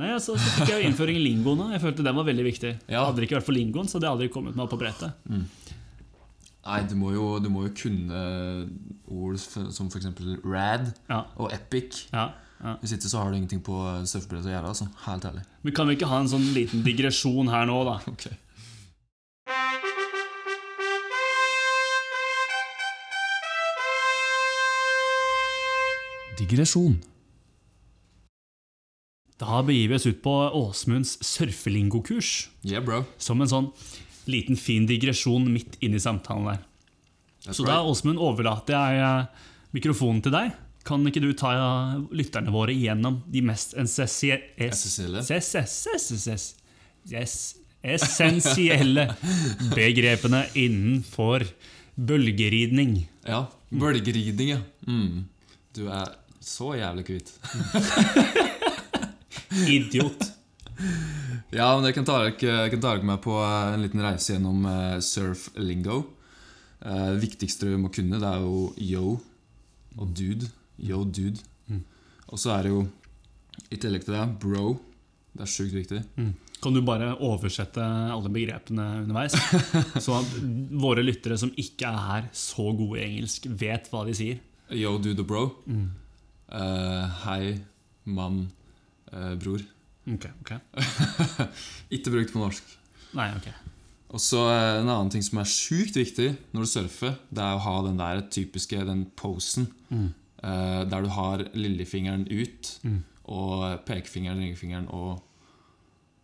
Nei, 0.00 0.08
altså, 0.10 0.34
Så 0.34 0.50
fikk 0.56 0.72
jeg 0.72 0.82
jo 0.82 0.88
innføring 0.90 1.20
i 1.20 1.22
lingoen. 1.22 1.58
da. 1.62 1.68
Jeg 1.76 1.82
følte 1.84 2.02
den 2.02 2.16
var 2.18 2.26
veldig 2.26 2.46
viktig. 2.50 2.72
Ja. 2.90 3.04
Hadde 3.06 3.22
det 3.22 3.28
ikke 3.28 3.38
vært 3.38 3.46
for 3.46 3.54
lingoen, 3.54 3.86
så 3.86 3.98
hadde 4.00 4.08
jeg 4.08 4.16
aldri 4.16 4.28
kommet 4.34 4.56
meg 4.58 4.64
opp 4.66 4.74
på 4.74 4.80
brettet. 4.82 5.14
Nei, 6.66 6.82
du 6.90 6.94
må 7.00 7.10
jo, 7.14 7.38
du 7.40 7.48
må 7.48 7.62
jo 7.66 7.72
kunne 7.72 8.20
ord 9.08 9.38
som 9.40 9.88
f.eks. 9.88 10.06
rad 10.44 10.90
Ja, 11.08 11.22
og 11.40 11.52
epic. 11.56 12.02
ja, 12.12 12.26
ja. 12.60 12.74
Hvis 12.82 12.92
ikke 12.92 13.08
så 13.08 13.22
har 13.22 13.30
du 13.32 13.38
ingenting 13.38 13.62
på 13.64 13.78
surfebrettet 14.06 14.50
å 14.50 14.54
gjøre. 14.54 14.68
altså. 14.74 14.86
Helt 15.06 15.24
ærlig. 15.24 15.42
Men 15.64 15.74
kan 15.74 15.88
vi 15.88 15.96
ikke 15.96 16.10
ha 16.12 16.18
en 16.20 16.28
sånn 16.28 16.44
liten 16.52 16.82
digresjon 16.84 17.48
her 17.48 17.64
nå, 17.70 17.78
da? 17.88 17.96
Ok. 18.12 18.28
Digresjon. 26.38 26.98
Da 29.40 29.62
begir 29.64 29.88
vi 29.90 29.96
oss 29.96 30.06
ut 30.08 30.20
på 30.24 30.32
Åsmunds 30.56 31.16
surfelingokurs. 31.24 32.48
Yeah, 32.64 32.84
bro. 32.84 33.02
Som 33.20 33.40
en 33.44 33.48
sånn 33.50 33.70
liten 34.26 34.56
fin 34.56 34.86
digresjon 34.86 35.46
midt 35.52 35.76
inni 35.80 36.00
samtalen 36.00 36.44
der. 36.50 36.58
That's 37.46 37.56
Så 37.56 37.64
da. 37.66 37.78
Åsmund, 37.82 38.18
overlater 38.20 38.74
jeg 38.76 39.00
eh, 39.00 39.46
mikrofonen 39.72 40.20
til 40.22 40.32
deg. 40.34 40.52
Kan 40.84 41.04
ikke 41.06 41.20
du 41.20 41.32
ta 41.36 41.50
lytterne 42.12 42.50
våre 42.52 42.72
gjennom 42.72 43.22
de 43.30 43.40
mest 43.44 43.74
Essensielle. 43.76 44.42
es- 44.56 45.54
es- 45.54 45.86
es- 45.94 46.26
es- 46.28 46.54
es- 47.12 47.56
essensielle 47.82 49.06
begrepene 49.76 50.46
innenfor 50.54 51.44
bølgeridning? 51.96 53.06
Ja, 53.26 53.46
bølgeridning, 53.72 54.48
ja. 54.56 54.60
Mm. 54.86 55.24
Du 55.76 55.86
er 55.88 56.16
så 56.40 56.74
jævlig 56.76 57.04
hvit. 57.06 57.32
Idiot. 59.68 60.30
Ja, 61.50 61.72
men 61.74 61.88
jeg 61.88 61.96
kan 61.96 62.06
ta 62.06 62.20
dere, 62.30 63.02
med 63.02 63.20
på 63.24 63.34
eh, 63.42 63.74
en 63.74 63.82
liten 63.84 64.02
reise 64.04 64.36
gjennom 64.36 64.66
eh, 64.70 64.98
surf 65.02 65.48
lingo. 65.58 66.04
Eh, 66.80 67.08
det 67.14 67.22
viktigste 67.24 67.68
du 67.68 67.78
må 67.80 67.90
kunne, 67.92 68.20
det 68.22 68.28
er 68.28 68.44
jo 68.44 68.70
yo 68.78 69.16
og 69.98 70.12
dude. 70.14 70.48
Yo, 70.78 71.02
dude. 71.04 71.42
Mm. 71.66 71.82
Og 72.30 72.40
så 72.40 72.54
er 72.54 72.68
det 72.68 72.74
jo, 72.74 72.84
i 73.68 73.80
tillegg 73.80 74.06
til 74.06 74.16
det, 74.16 74.28
bro. 74.42 74.76
Det 75.34 75.44
er 75.44 75.50
sjukt 75.50 75.74
viktig. 75.76 76.04
Kan 76.60 76.76
du 76.76 76.82
bare 76.84 77.12
oversette 77.24 77.82
alle 77.82 78.30
begrepene 78.32 78.86
underveis? 79.02 79.36
Sånn 80.04 80.22
at 80.22 80.32
våre 80.80 81.04
lyttere 81.04 81.38
som 81.40 81.52
ikke 81.60 81.90
er 81.90 82.30
så 82.36 82.70
gode 82.76 83.00
i 83.00 83.06
engelsk, 83.06 83.50
vet 83.60 83.90
hva 83.92 84.04
de 84.08 84.16
sier. 84.16 84.40
Yo, 84.70 84.96
dude 85.02 85.24
og 85.24 85.28
bro. 85.30 85.44
Eh, 86.50 87.20
hei, 87.26 87.42
mann, 88.10 88.42
uh, 89.12 89.34
bror. 89.38 89.62
Ok, 90.08 90.24
ok. 90.40 90.52
Ikke 91.94 92.10
brukt 92.14 92.32
på 92.32 92.40
norsk. 92.40 92.64
Nei, 93.18 93.28
ok. 93.36 93.48
Og 94.10 94.18
så 94.22 94.40
eh, 94.50 94.80
En 94.80 94.88
annen 94.90 95.10
ting 95.12 95.22
som 95.22 95.38
er 95.42 95.46
sjukt 95.50 95.94
viktig 95.98 96.30
når 96.54 96.64
du 96.66 96.70
surfer, 96.72 97.16
det 97.30 97.42
er 97.44 97.58
å 97.58 97.62
ha 97.66 97.74
den 97.86 97.98
der 98.00 98.22
typiske 98.32 98.80
den 98.88 99.04
posen. 99.18 99.68
eh, 99.90 100.84
der 100.88 101.02
du 101.04 101.10
har 101.14 101.44
lillefingeren 101.54 102.24
ut, 102.30 102.70
og 103.30 103.84
pekefingeren, 103.86 104.40
ringefingeren 104.40 104.88
og 104.90 105.20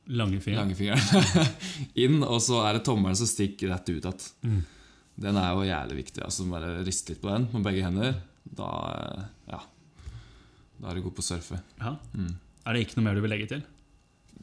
Langefingeren. 0.06 0.68
langefingeren 0.70 1.52
inn. 2.04 2.20
Og 2.22 2.40
så 2.42 2.60
er 2.66 2.76
det 2.78 2.84
tommelen 2.86 3.18
som 3.18 3.26
stikker 3.26 3.70
rett 3.74 3.88
ut 3.90 4.06
igjen. 4.06 4.64
Den 5.16 5.38
er 5.40 5.52
jo 5.56 5.64
jævlig 5.66 5.96
viktig. 6.04 6.22
altså 6.24 6.44
Bare 6.50 6.82
riste 6.86 7.12
litt 7.14 7.22
på 7.22 7.30
den 7.32 7.46
med 7.52 7.64
begge 7.66 7.82
hender. 7.86 8.18
Da, 8.46 8.68
eh, 8.94 9.22
ja, 9.50 9.60
da 10.78 10.90
er 10.90 10.98
du 11.00 11.06
god 11.08 11.16
på 11.18 11.24
å 11.24 11.28
surfe. 11.30 11.58
Ja. 11.82 11.94
Er 12.66 12.72
det 12.74 12.86
ikke 12.86 12.96
noe 12.98 13.04
mer 13.06 13.14
du 13.14 13.20
vil 13.24 13.30
legge 13.30 13.48
til? 13.48 13.62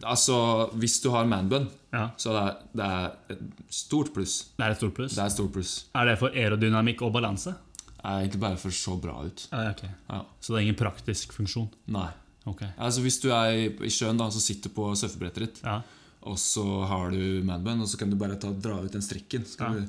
Altså, 0.04 0.70
Hvis 0.80 1.02
du 1.04 1.10
har 1.12 1.26
manbun, 1.30 1.68
Ja. 1.94 2.10
så 2.18 2.32
er 2.32 2.46
det, 2.46 2.58
det 2.76 2.86
er 2.86 3.12
et 3.30 3.42
stort 3.70 4.14
pluss. 4.14 4.50
Det 4.58 4.66
er 4.66 4.72
et 4.72 4.78
stort 4.78 4.94
pluss. 4.96 5.14
Det 5.16 5.22
er 5.22 5.26
et 5.30 5.32
stort 5.36 5.52
pluss. 5.54 5.74
Er 5.94 6.06
det 6.06 6.18
for 6.20 6.30
aerodynamikk 6.30 7.02
og 7.06 7.14
balanse? 7.14 7.54
Det 7.54 8.04
er 8.04 8.20
egentlig 8.26 8.40
bare 8.42 8.58
for 8.58 8.70
å 8.70 8.74
se 8.74 8.96
bra 9.00 9.14
ut. 9.24 9.48
Ja, 9.52 9.70
ok. 9.70 9.84
Ja. 10.10 10.22
Så 10.42 10.48
det 10.54 10.58
er 10.58 10.66
ingen 10.66 10.76
praktisk 10.80 11.32
funksjon? 11.34 11.70
Nei. 11.88 12.10
Ok. 12.46 12.64
Altså 12.78 13.02
Hvis 13.02 13.22
du 13.22 13.30
er 13.32 13.52
i, 13.54 13.70
sjøen 13.90 14.18
da, 14.18 14.26
så 14.30 14.42
sitter 14.42 14.70
på 14.70 14.90
surfebrettet 15.00 15.40
ditt, 15.46 15.62
Ja. 15.64 15.82
og 16.24 16.36
så 16.38 16.86
har 16.88 17.12
du 17.12 17.42
manbun, 17.44 17.80
og 17.82 17.88
så 17.88 17.98
kan 17.98 18.10
du 18.10 18.16
bare 18.18 18.36
ta, 18.36 18.52
dra 18.52 18.82
ut 18.84 18.92
den 18.92 19.02
strikken. 19.02 19.46
Så 19.46 19.58
kan 19.58 19.74
Ja. 19.76 19.80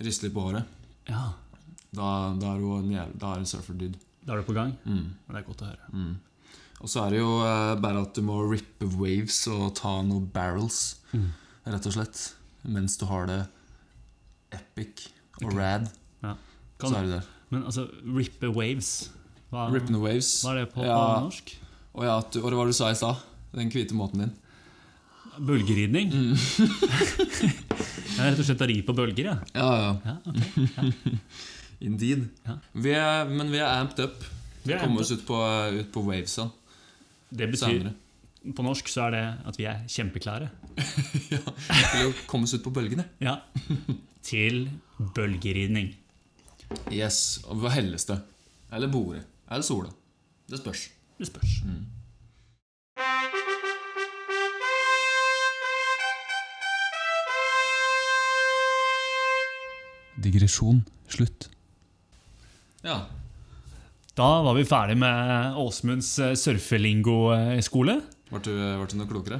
du 0.00 0.04
riste 0.04 0.22
litt 0.24 0.34
på 0.34 0.42
håret. 0.50 0.64
ja. 1.08 1.32
Da, 1.92 2.32
da 2.38 2.54
er 2.54 2.58
du 2.60 2.76
en, 2.78 3.10
da 3.18 3.32
er 3.34 3.38
en 3.38 3.44
surfer-dude. 3.44 3.98
Da 4.24 4.32
er 4.34 4.36
du 4.36 4.42
på 4.44 4.54
gang? 4.54 4.76
Mm. 4.86 5.10
Det 5.28 5.36
er 5.36 5.42
godt 5.42 5.62
å 5.62 5.66
høre. 5.66 6.16
Og 6.80 6.88
så 6.88 7.04
er 7.04 7.14
det 7.14 7.20
jo 7.20 7.30
eh, 7.44 7.74
bare 7.80 8.02
at 8.06 8.16
du 8.16 8.24
må 8.24 8.40
rippe 8.48 8.88
waves 8.96 9.42
og 9.52 9.74
ta 9.76 9.98
noen 10.04 10.28
barrels, 10.32 11.00
rett 11.68 11.88
og 11.90 11.96
slett. 11.96 12.22
Mens 12.64 12.96
du 13.00 13.06
har 13.08 13.28
det 13.28 13.40
epic 14.56 15.08
og 15.40 15.50
okay. 15.50 15.58
rad, 15.58 15.88
Ja. 16.24 16.34
så 16.80 16.94
er 16.96 17.06
du 17.06 17.12
der. 17.14 17.28
men 17.50 17.64
altså, 17.64 17.86
rippe 18.04 18.50
waves 18.52 19.10
hva, 19.50 19.66
Ripping 19.72 19.98
waves. 19.98 20.42
hva 20.44 20.52
er 20.54 20.60
det 20.60 20.68
på, 20.74 20.84
Ja. 20.84 20.98
på 20.98 21.24
norsk? 21.26 21.56
Og 21.94 22.04
ja, 22.06 22.20
du, 22.20 22.38
og 22.42 22.50
det 22.50 22.58
var 22.58 22.68
det 22.68 22.74
du 22.74 22.78
sa 22.78 22.90
i 22.90 22.94
stad. 22.94 23.16
Den 23.52 23.70
hvite 23.72 23.96
måten 23.98 24.20
din. 24.22 24.34
Bølgeridning? 25.40 26.12
Mm. 26.12 26.36
jeg 28.14 28.20
er 28.20 28.30
rett 28.30 28.38
og 28.38 28.46
slett 28.46 28.62
å 28.62 28.68
ri 28.70 28.78
på 28.86 28.94
bølger, 28.94 29.32
ja. 29.32 29.36
Ja, 29.56 29.70
ja. 29.80 29.90
ja 30.06 30.16
ok. 30.30 31.18
Indeed. 31.88 32.28
Ja. 32.46 32.56
Vi 32.76 32.94
er, 32.94 33.26
men 33.32 33.50
vi 33.50 33.58
er 33.58 33.72
amped 33.80 34.04
up. 34.04 34.22
Vi 34.62 34.74
vi 34.74 34.78
kommer 34.78 35.00
oss 35.02 35.10
ut 35.10 35.24
på, 35.26 35.36
ut 35.80 35.90
på 35.90 36.02
wavesa 36.04 36.50
Det 37.30 37.46
betyr 37.50 37.66
senere. 37.66 37.92
På 38.56 38.64
norsk 38.64 38.88
så 38.88 39.06
er 39.08 39.14
det 39.14 39.24
at 39.50 39.58
vi 39.60 39.66
er 39.68 39.82
kjempeklare. 39.90 40.48
ja, 41.34 41.40
Til 41.92 42.08
å 42.08 42.12
komme 42.30 42.48
oss 42.48 42.54
ut 42.56 42.64
på 42.64 42.72
bølgene. 42.74 43.04
Ja. 43.20 43.36
Til 44.24 44.64
bølgeridning. 45.16 45.92
Yes. 46.94 47.40
Og 47.50 47.60
hva 47.62 47.74
helles 47.74 48.06
det? 48.08 48.18
Eller 48.72 48.90
bordet? 48.92 49.26
Eller 49.50 49.66
sola? 49.66 49.92
Det 50.50 50.60
spørs. 50.62 50.88
Det 51.18 51.28
spørs. 51.28 51.58
Digresjon. 60.20 60.84
Slutt. 61.10 61.48
Ja. 62.84 63.02
Da 64.20 64.42
var 64.42 64.54
vi 64.54 64.66
ferdig 64.68 64.98
med 65.00 65.54
Åsmunds 65.56 66.18
eh, 66.20 66.34
surfelingo-skole. 66.36 67.94
Ble 68.28 68.40
du, 68.44 68.50
du 68.52 68.94
noe 68.98 69.08
klokere? 69.08 69.38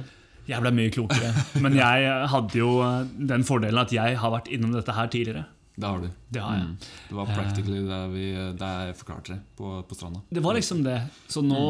Jeg 0.49 0.57
ble 0.63 0.71
mye 0.73 0.89
klokere. 0.89 1.27
Men 1.61 1.75
jeg 1.77 2.07
eh, 2.07 2.23
hadde 2.31 2.57
jo 2.57 2.79
eh, 2.81 3.11
den 3.29 3.45
fordelen 3.45 3.77
at 3.77 3.93
jeg 3.93 4.15
har 4.17 4.31
vært 4.33 4.49
innom 4.49 4.71
dette 4.73 4.95
her 4.97 5.11
tidligere. 5.13 5.43
Det 5.75 5.85
har 5.85 6.01
du. 6.01 6.07
Det 6.33 6.41
har 6.41 6.55
jeg. 6.57 6.63
Mm. 6.71 6.95
Det 7.11 7.17
var 7.19 7.29
practically 7.29 7.83
det, 7.91 7.99
vi, 8.15 8.23
det 8.57 8.71
jeg 8.87 8.95
forklarte 9.03 9.35
deg 9.35 9.43
på, 9.61 9.75
på 9.85 9.99
stranda. 9.99 10.23
Det 10.33 10.43
var 10.47 10.57
liksom 10.57 10.81
det. 10.87 10.97
Så 11.29 11.45
nå 11.45 11.61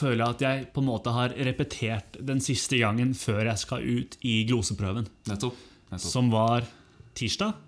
føler 0.00 0.22
jeg 0.22 0.38
at 0.38 0.46
jeg 0.46 0.64
på 0.72 0.86
en 0.86 0.88
måte 0.88 1.14
har 1.18 1.36
repetert 1.50 2.18
den 2.32 2.40
siste 2.48 2.80
gangen 2.80 3.12
før 3.18 3.42
jeg 3.50 3.64
skal 3.66 3.84
ut 3.84 4.16
i 4.24 4.38
gloseprøven. 4.48 5.10
Nettopp. 5.28 5.60
Nettopp. 5.92 6.08
Som 6.16 6.32
var 6.32 6.64
tirsdag. 7.12 7.60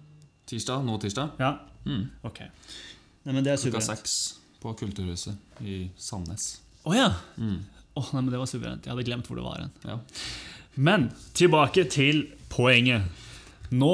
Tirsdag, 0.48 0.88
nå 0.88 0.96
tirsdag. 1.04 1.36
Ja. 1.44 1.52
Mm. 1.84 2.08
Ok. 2.24 2.46
Nei, 2.48 3.36
men 3.36 3.44
det 3.44 3.58
er 3.58 3.64
Klokka 3.66 3.84
seks 3.92 4.18
på 4.66 4.75
Kulturhuset 4.82 5.62
i 5.62 5.78
Sandnes. 6.00 6.49
Å 6.87 6.94
ja! 6.96 7.08
Mm. 7.38 7.61
Oh, 7.96 8.08
nei, 8.12 8.20
men 8.26 8.32
Det 8.35 8.40
var 8.42 8.50
suverent. 8.50 8.85
Jeg 8.87 8.92
hadde 8.92 9.06
glemt 9.06 9.28
hvor 9.30 9.38
det 9.38 9.44
var 9.46 9.62
hen. 9.62 9.70
Ja. 9.87 9.99
Men 10.76 11.06
tilbake 11.38 11.87
til 11.90 12.25
poenget. 12.52 13.06
Nå 13.73 13.92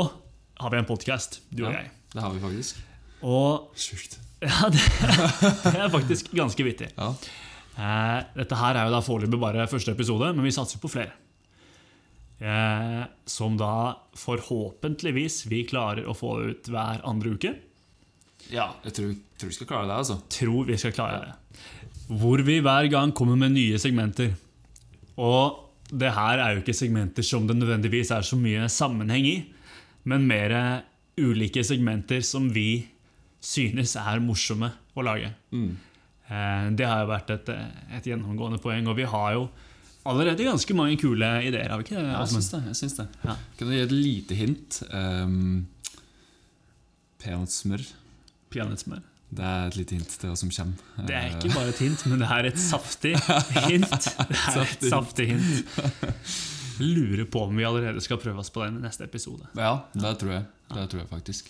har 0.63 0.73
vi 0.73 0.81
en 0.81 0.89
podkast, 0.89 1.41
du 1.51 1.65
og 1.67 1.73
Ja. 1.73 1.83
jeg. 1.85 1.93
Det 2.13 2.21
har 2.25 2.33
vi 2.35 2.43
faktisk. 2.43 2.81
Og 3.23 3.71
Sjukt. 3.79 4.19
ja, 4.43 4.69
det, 4.75 4.83
det 5.63 5.79
er 5.79 5.93
faktisk 5.93 6.33
ganske 6.35 6.65
vittig. 6.67 6.89
Ja. 6.99 7.13
Eh, 7.79 8.25
dette 8.41 8.59
her 8.59 8.77
er 8.81 8.89
jo 8.89 8.95
da 8.97 9.01
foreløpig 9.07 9.39
bare 9.41 9.69
første 9.71 9.95
episode, 9.95 10.33
men 10.35 10.45
vi 10.45 10.51
satser 10.55 10.83
på 10.83 10.91
flere. 10.93 11.15
Eh, 12.43 13.05
som 13.31 13.55
da 13.61 13.95
forhåpentligvis 14.19 15.45
vi 15.47 15.63
klarer 15.71 16.09
å 16.11 16.17
få 16.19 16.35
ut 16.51 16.73
hver 16.75 17.05
andre 17.07 17.37
uke. 17.39 17.55
Ja. 18.53 18.69
Jeg 18.85 18.93
tror, 18.99 19.13
tror 19.41 19.49
vi 19.51 19.57
skal 19.57 19.69
klare 19.71 19.89
det, 19.89 19.97
altså. 20.03 20.17
Tror 20.37 20.67
vi 20.69 20.77
skal 20.81 20.93
klare 20.97 21.21
det. 21.25 21.67
Hvor 22.21 22.43
vi 22.45 22.59
hver 22.61 22.89
gang 22.93 23.13
kommer 23.17 23.37
med 23.41 23.55
nye 23.55 23.79
segmenter. 23.81 24.35
Og 25.17 25.59
det 25.93 26.13
her 26.17 26.41
er 26.41 26.55
jo 26.57 26.63
ikke 26.63 26.75
segmenter 26.77 27.25
som 27.27 27.47
det 27.49 27.57
nødvendigvis 27.59 28.11
er 28.15 28.25
så 28.25 28.37
mye 28.41 28.69
sammenheng 28.73 29.27
i, 29.29 29.37
men 30.09 30.25
mer 30.29 30.55
ulike 31.21 31.63
segmenter 31.65 32.23
som 32.25 32.47
vi 32.53 32.87
synes 33.43 33.97
er 34.01 34.21
morsomme 34.25 34.71
å 34.97 35.05
lage. 35.05 35.33
Mm. 35.53 35.73
Eh, 36.29 36.71
Det 36.79 36.87
har 36.89 37.03
jo 37.05 37.11
vært 37.13 37.31
et, 37.35 37.49
et 37.99 38.09
gjennomgående 38.09 38.61
poeng, 38.63 38.87
og 38.89 38.97
vi 38.97 39.05
har 39.09 39.35
jo 39.37 39.47
allerede 40.09 40.45
ganske 40.49 40.75
mange 40.75 40.97
kule 40.99 41.29
ideer. 41.47 41.69
har 41.71 41.79
vi 41.79 41.85
ikke 41.87 41.99
det? 42.01 42.09
Ja, 42.09 42.21
jeg 42.25 42.33
syns 42.33 42.51
det. 42.55 42.63
Jeg 42.73 42.79
syns 42.81 42.97
det. 42.99 43.07
Ja. 43.25 43.37
Kan 43.59 43.69
du 43.69 43.75
gi 43.77 43.83
et 43.85 43.93
lite 43.95 44.35
hint? 44.39 44.81
Um, 44.91 45.67
Peanøttsmør. 47.23 47.85
Peanøttsmør. 48.53 49.03
Det 49.33 49.45
er 49.49 49.67
et 49.71 49.77
lite 49.81 49.97
hint 49.97 50.11
til 50.21 50.29
hva 50.29 50.37
som 50.37 50.51
kommer. 50.53 51.07
Det 51.09 51.15
er 51.17 51.31
ikke 51.39 51.55
bare 51.55 51.71
et 51.73 51.79
hint, 51.81 52.03
men 52.11 52.21
det 52.21 52.29
er 52.37 52.49
et 52.51 52.59
saftig 52.61 53.15
hint. 53.65 53.89
Det 53.89 54.57
er 54.59 54.67
et 54.67 54.85
saftig 54.93 55.29
hint. 55.31 55.79
Lurer 56.83 57.25
på 57.33 57.43
om 57.47 57.57
vi 57.57 57.65
allerede 57.65 58.01
skal 58.05 58.19
prøve 58.21 58.43
oss 58.43 58.51
på 58.53 58.65
den 58.65 58.77
i 58.81 58.85
neste 58.85 59.05
episode. 59.09 59.47
Ja, 59.57 59.75
det 59.97 60.15
tror 60.21 60.35
jeg. 60.37 60.45
Det 60.73 60.85
tror 60.93 61.01
jeg 61.03 61.09
faktisk. 61.11 61.49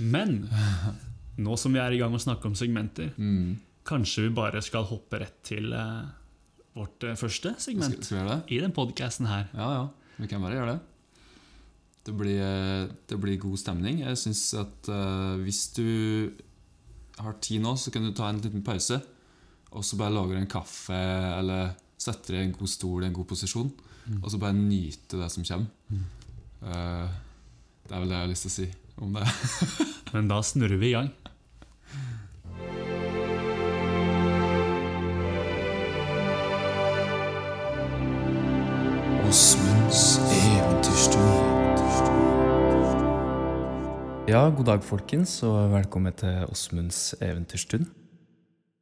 Men 0.00 0.42
nå 1.40 1.56
som 1.60 1.72
vi 1.76 1.80
er 1.80 1.94
i 1.96 2.00
gang 2.00 2.12
med 2.12 2.20
å 2.20 2.24
snakke 2.26 2.48
om 2.50 2.56
segmenter, 2.58 3.12
Mm. 3.16 3.56
kanskje 3.88 4.26
vi 4.28 4.34
bare 4.36 4.60
skal 4.62 4.84
hoppe 4.88 5.18
rett 5.24 5.40
til 5.48 5.72
eh, 5.72 6.04
vårt 6.76 7.04
eh, 7.04 7.16
første 7.18 7.54
Skal, 7.56 7.60
segment 7.64 8.04
skal 8.04 8.28
det? 8.28 8.38
i 8.54 8.60
den 8.62 8.72
podkasten 8.76 9.26
her. 9.28 9.48
Ja, 9.56 9.72
ja. 9.78 9.88
Vi 10.20 10.28
kan 10.30 10.42
bare 10.44 10.54
gjøre 10.60 10.74
det. 10.76 10.80
Det 12.02 12.14
blir, 12.18 12.40
eh, 12.42 12.88
det 13.06 13.18
blir 13.20 13.38
god 13.38 13.60
stemning. 13.60 14.00
Jeg 14.02 14.18
syns 14.18 14.42
at 14.58 14.90
uh, 14.90 15.38
hvis 15.42 15.68
du 15.76 16.32
har 17.22 17.38
tid 17.38 17.62
nå, 17.62 17.76
så 17.78 17.92
kan 17.94 18.02
du 18.02 18.10
ta 18.16 18.28
en 18.28 18.42
liten 18.42 18.64
pause. 18.66 18.98
Og 19.72 19.84
så 19.86 19.96
bare 19.96 20.12
lage 20.12 20.34
deg 20.34 20.42
en 20.42 20.50
kaffe, 20.50 20.98
eller 21.38 21.76
sette 22.02 22.34
deg 22.34 22.42
i 22.42 22.48
en 22.48 22.56
god 22.58 22.70
stol 22.70 23.04
i 23.04 23.08
en 23.08 23.16
god 23.16 23.28
posisjon. 23.30 23.70
Og 24.18 24.30
så 24.30 24.40
bare 24.40 24.56
nyte 24.56 25.20
det 25.20 25.30
som 25.32 25.46
kommer. 25.46 25.70
Eh, 26.62 27.08
det 27.86 27.94
er 27.94 28.02
vel 28.02 28.08
det 28.10 28.16
jeg 28.16 28.24
har 28.24 28.32
lyst 28.32 28.48
til 28.48 28.52
å 28.52 28.56
si 28.56 28.68
om 29.02 29.16
det. 29.16 29.26
Men 30.14 30.30
da 30.30 30.40
snurrer 30.44 30.82
vi 30.82 30.92
i 30.92 30.96
gang. 30.98 31.12
Osmunds 39.32 40.18
eventyrstue. 40.28 41.41
Ja, 44.30 44.44
god 44.54 44.68
dag 44.68 44.84
folkens, 44.86 45.32
og 45.42 45.72
velkommen 45.72 46.14
til 46.14 46.44
Åsmunds 46.46 47.16
eventyrstund. 47.18 47.88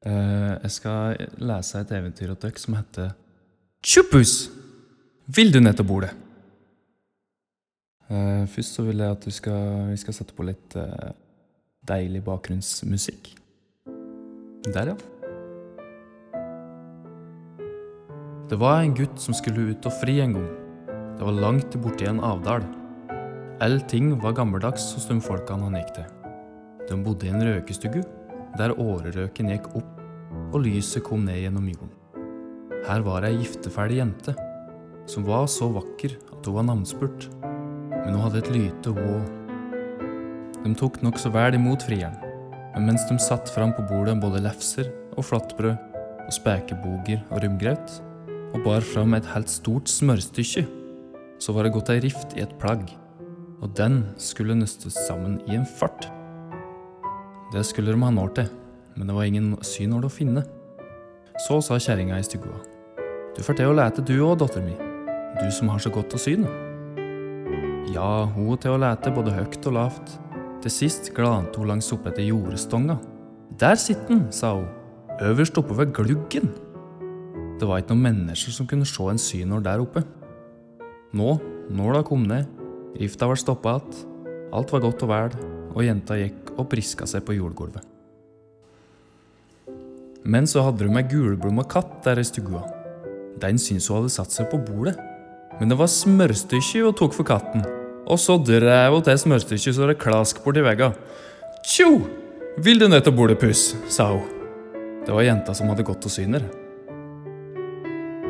Eh, 0.04 0.50
jeg 0.60 0.70
skal 0.74 1.22
lese 1.40 1.80
et 1.80 1.92
eventyr 1.96 2.34
av 2.34 2.36
dere 2.42 2.60
som 2.60 2.74
heter 2.76 3.14
Tjuppus! 3.80 4.50
Vil 5.32 5.48
du 5.48 5.56
ned 5.62 5.78
til 5.78 5.86
bordet? 5.88 6.10
Eh, 8.12 8.44
først 8.52 8.76
så 8.76 8.84
vil 8.84 9.00
jeg 9.00 9.16
at 9.16 9.24
skal, 9.32 9.88
vi 9.88 9.96
skal 10.02 10.18
sette 10.18 10.36
på 10.36 10.44
litt 10.44 10.76
eh, 10.76 11.14
deilig 11.88 12.20
bakgrunnsmusikk. 12.26 13.30
Der, 14.68 14.92
ja. 14.92 14.96
Det 18.52 18.60
var 18.60 18.82
en 18.82 18.92
gutt 18.92 19.16
som 19.24 19.32
skulle 19.32 19.70
ut 19.72 19.88
og 19.88 19.96
fri 20.02 20.18
en 20.20 20.36
gang. 20.36 20.52
Det 21.16 21.24
var 21.24 21.40
langt 21.48 21.80
borti 21.80 22.04
en 22.12 22.20
avdal. 22.20 22.68
All 23.60 23.76
ting 23.84 24.14
var 24.22 24.32
gammeldags 24.32 24.86
hos 24.96 25.04
de 25.04 25.18
folkene 25.20 25.66
han 25.66 25.74
gikk 25.76 25.90
til. 25.98 26.06
De 26.88 26.96
bodde 27.04 27.26
i 27.26 27.32
en 27.32 27.42
røkestugu, 27.44 27.98
der 28.56 28.72
årerøken 28.72 29.50
gikk 29.52 29.66
opp 29.76 29.98
og 30.54 30.62
lyset 30.64 31.04
kom 31.04 31.26
ned 31.26 31.42
gjennom 31.42 31.66
jorden. 31.68 31.90
Her 32.86 33.04
var 33.04 33.26
ei 33.28 33.34
gifteferdig 33.36 33.98
jente, 33.98 34.32
som 35.04 35.26
var 35.26 35.44
så 35.52 35.68
vakker 35.74 36.14
at 36.16 36.48
hun 36.48 36.56
var 36.56 36.66
navnspurt. 36.70 37.26
Men 37.42 38.16
hun 38.16 38.24
hadde 38.24 38.40
et 38.40 38.48
lyte, 38.54 38.94
hun 38.96 39.18
òg. 39.18 39.28
De 40.64 40.72
tok 40.80 40.96
nokså 41.04 41.28
vel 41.36 41.58
imot 41.58 41.84
frieren, 41.84 42.16
men 42.72 42.88
mens 42.88 43.04
de 43.10 43.18
satt 43.20 43.52
fram 43.52 43.76
på 43.76 43.84
bordet 43.92 44.16
både 44.24 44.40
lefser 44.46 44.88
og 45.18 45.28
flatbrød 45.28 45.76
og 46.24 46.32
spekeboger 46.32 47.20
og 47.28 47.44
rømgraut, 47.44 48.00
og 48.56 48.64
bar 48.64 48.88
fram 48.94 49.20
et 49.20 49.28
helt 49.36 49.52
stort 49.52 49.92
smørstykke, 49.92 50.64
så 51.36 51.52
var 51.52 51.68
det 51.68 51.76
gått 51.76 51.92
ei 51.92 52.00
rift 52.08 52.38
i 52.40 52.44
et 52.48 52.56
plagg, 52.60 52.88
og 53.60 53.76
den 53.76 54.02
skulle 54.20 54.56
nøstes 54.56 54.96
sammen 55.06 55.38
i 55.48 55.56
en 55.58 55.68
fart. 55.78 56.08
Det 57.52 57.64
skulle 57.66 57.92
de 57.92 58.00
ha 58.00 58.10
når 58.14 58.34
til, 58.38 58.50
men 58.96 59.08
det 59.08 59.16
var 59.16 59.28
ingen 59.28 59.52
synål 59.64 60.06
å 60.08 60.12
finne. 60.12 60.44
Så 61.46 61.60
sa 61.64 61.78
kjerringa 61.80 62.18
i 62.20 62.24
stygua. 62.24 62.60
Du 63.36 63.42
får 63.44 63.58
til 63.58 63.70
å 63.70 63.76
lete 63.76 64.04
du 64.04 64.16
òg, 64.20 64.38
datter 64.40 64.64
mi, 64.64 64.76
du 65.40 65.48
som 65.54 65.70
har 65.72 65.80
så 65.82 65.92
godt 65.92 66.16
å 66.16 66.20
syne. 66.20 66.50
Ja, 67.90 68.26
hun 68.34 68.58
til 68.60 68.76
å 68.76 68.80
lete 68.80 69.12
både 69.14 69.34
høgt 69.34 69.66
og 69.66 69.76
lavt. 69.78 70.16
Til 70.60 70.72
sist 70.72 71.08
glante 71.16 71.58
hun 71.58 71.70
langs 71.70 71.88
oppe 71.94 72.10
etter 72.12 72.26
jordstonga. 72.26 72.98
Der 73.60 73.78
sitter 73.80 74.12
den, 74.12 74.26
sa 74.32 74.52
hun, 74.58 74.68
øverst 75.24 75.58
oppe 75.58 75.76
ved 75.78 75.94
gluggen. 75.96 76.52
Det 77.58 77.68
var 77.68 77.80
ikke 77.80 77.94
noen 77.96 78.06
mennesker 78.06 78.54
som 78.54 78.68
kunne 78.68 78.88
se 78.88 79.08
en 79.10 79.20
synål 79.20 79.64
der 79.64 79.82
oppe. 79.82 80.04
Nå, 81.16 81.34
nåla 81.72 82.04
kom 82.06 82.28
ned, 82.28 82.46
rifta 82.98 83.26
var 83.26 83.36
stoppa 83.36 83.70
att, 83.70 84.06
alt 84.52 84.72
var 84.72 84.80
godt 84.80 85.02
og 85.02 85.08
vel, 85.08 85.36
og 85.74 85.84
jenta 85.84 86.16
gikk 86.18 86.54
og 86.56 86.68
priska 86.70 87.06
seg 87.06 87.24
på 87.26 87.36
jordgulvet. 87.36 87.84
Men 90.24 90.46
så 90.50 90.64
hadde 90.66 90.84
hun 90.84 90.98
ei 91.00 91.06
gulblomma 91.08 91.64
katt 91.70 92.02
der 92.04 92.20
i 92.20 92.26
stua. 92.26 92.64
Den 93.40 93.58
syntes 93.58 93.88
hun 93.88 94.00
hadde 94.00 94.12
satt 94.12 94.34
seg 94.34 94.50
på 94.50 94.60
bordet. 94.60 94.98
Men 95.60 95.72
det 95.72 95.78
var 95.80 95.90
smørstykke 95.92 96.84
hun 96.84 96.96
tok 96.96 97.16
for 97.16 97.28
katten, 97.28 97.64
og 98.06 98.20
så 98.20 98.36
drev 98.40 98.96
hun 98.96 99.04
til 99.06 99.18
smørstykket 99.24 99.76
så 99.76 99.88
det 99.90 100.00
klask 100.00 100.42
borti 100.44 100.64
vegga. 100.64 100.92
Tjo! 101.64 102.00
Vil 102.60 102.80
du 102.80 102.88
ned 102.88 103.04
til 103.06 103.14
bordet, 103.16 103.38
puss? 103.40 103.74
sa 103.88 104.10
hun. 104.12 104.26
Det 105.06 105.14
var 105.14 105.24
jenta 105.24 105.54
som 105.56 105.70
hadde 105.70 105.86
gått 105.86 106.04
og 106.04 106.12
syner. 106.12 106.44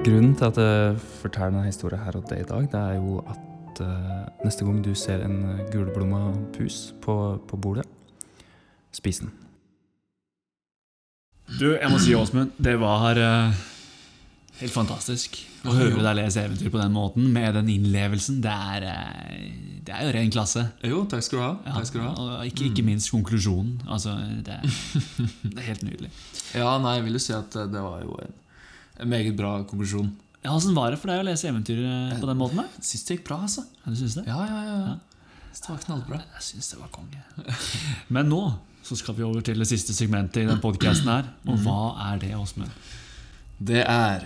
Grunnen 0.04 0.34
til 0.38 0.46
at 0.46 0.58
jeg 0.60 0.98
forteller 1.20 1.56
denne 1.56 1.68
historien 1.68 2.02
her 2.04 2.16
og 2.16 2.28
det 2.30 2.38
i 2.40 2.48
dag, 2.48 2.68
det 2.72 2.80
er 2.80 2.98
jo 3.00 3.18
at 3.26 3.49
eh, 3.84 4.24
neste 4.44 4.66
gang 4.66 4.80
du 4.82 4.90
ser 4.98 5.22
en 5.22 5.60
gulblomma 5.70 6.32
pus 6.56 6.90
på, 7.04 7.14
på 7.46 7.60
bordet, 7.60 7.86
spis 8.96 9.22
den. 9.22 9.30
Du, 11.58 11.72
jeg 11.74 11.90
må 11.90 11.98
si, 11.98 12.14
Åsmund, 12.14 12.52
det 12.62 12.76
var 12.78 13.18
uh, 13.18 13.62
helt 14.60 14.74
fantastisk 14.74 15.40
å 15.66 15.74
høre 15.74 15.98
deg 15.98 16.14
lese 16.20 16.44
eventyr 16.46 16.70
på 16.70 16.78
den 16.78 16.94
måten, 16.94 17.26
med 17.34 17.56
den 17.58 17.70
innlevelsen. 17.72 18.38
Det 18.44 18.52
er, 18.54 18.86
uh, 18.86 19.80
det 19.86 19.96
er 19.96 20.06
jo 20.06 20.14
ren 20.14 20.30
klasse. 20.30 20.62
Jo, 20.86 21.02
takk 21.10 21.26
skal 21.26 21.40
du 21.40 21.42
ha. 21.42 21.52
Ja, 21.66 21.74
Takk 21.78 21.90
skal 21.90 22.04
du 22.04 22.06
ha. 22.06 22.14
og 22.14 22.50
ikke, 22.52 22.68
ikke 22.70 22.86
minst 22.86 23.10
konklusjonen. 23.10 23.80
Altså, 23.90 24.14
det, 24.46 24.60
er, 24.60 24.78
det 25.42 25.56
er 25.56 25.68
helt 25.72 25.86
nydelig. 25.88 26.12
Ja, 26.54 26.76
nei, 26.82 26.96
jeg 27.00 27.08
vil 27.08 27.18
jo 27.18 27.24
si 27.26 27.34
at 27.34 27.58
eh, 27.58 27.70
det 27.70 27.82
var 27.82 28.02
jo 28.06 28.14
en, 28.22 28.38
en 29.02 29.10
meget 29.10 29.34
bra 29.38 29.56
konklusjon. 29.66 30.12
Ja, 30.42 30.54
Åssen 30.56 30.74
var 30.74 30.88
det 30.90 30.96
for 30.96 31.12
deg 31.12 31.20
å 31.20 31.24
lese 31.26 31.50
eventyr 31.50 31.82
på 32.16 32.24
den 32.28 32.38
måten? 32.40 32.62
Jeg 32.64 32.86
Syns 32.88 33.04
det 33.04 33.16
gikk 33.18 33.26
bra, 33.28 33.42
altså. 33.44 33.66
Ja, 33.82 33.92
du 33.92 33.96
synes 33.98 34.16
det? 34.16 34.24
Ja, 34.24 34.38
ja, 34.48 34.60
ja. 34.64 34.76
ja. 34.86 34.94
Det 35.50 35.68
var 35.68 35.82
knallbra. 35.84 36.20
Jeg 36.38 36.46
syns 36.46 36.70
det 36.72 36.78
var 36.80 36.88
konge. 36.94 37.20
Men 38.14 38.30
nå 38.32 38.40
så 38.80 38.96
skal 38.96 39.18
vi 39.18 39.26
over 39.26 39.44
til 39.44 39.60
det 39.60 39.68
siste 39.68 39.92
segmentet 39.92 40.40
i 40.40 40.48
den 40.48 40.62
podkasten 40.62 41.12
her. 41.12 41.28
Og 41.44 41.60
hva 41.66 41.92
er 42.08 42.24
det, 42.24 42.32
Åsmund? 42.40 42.72
Det 43.60 43.84
er 43.84 44.24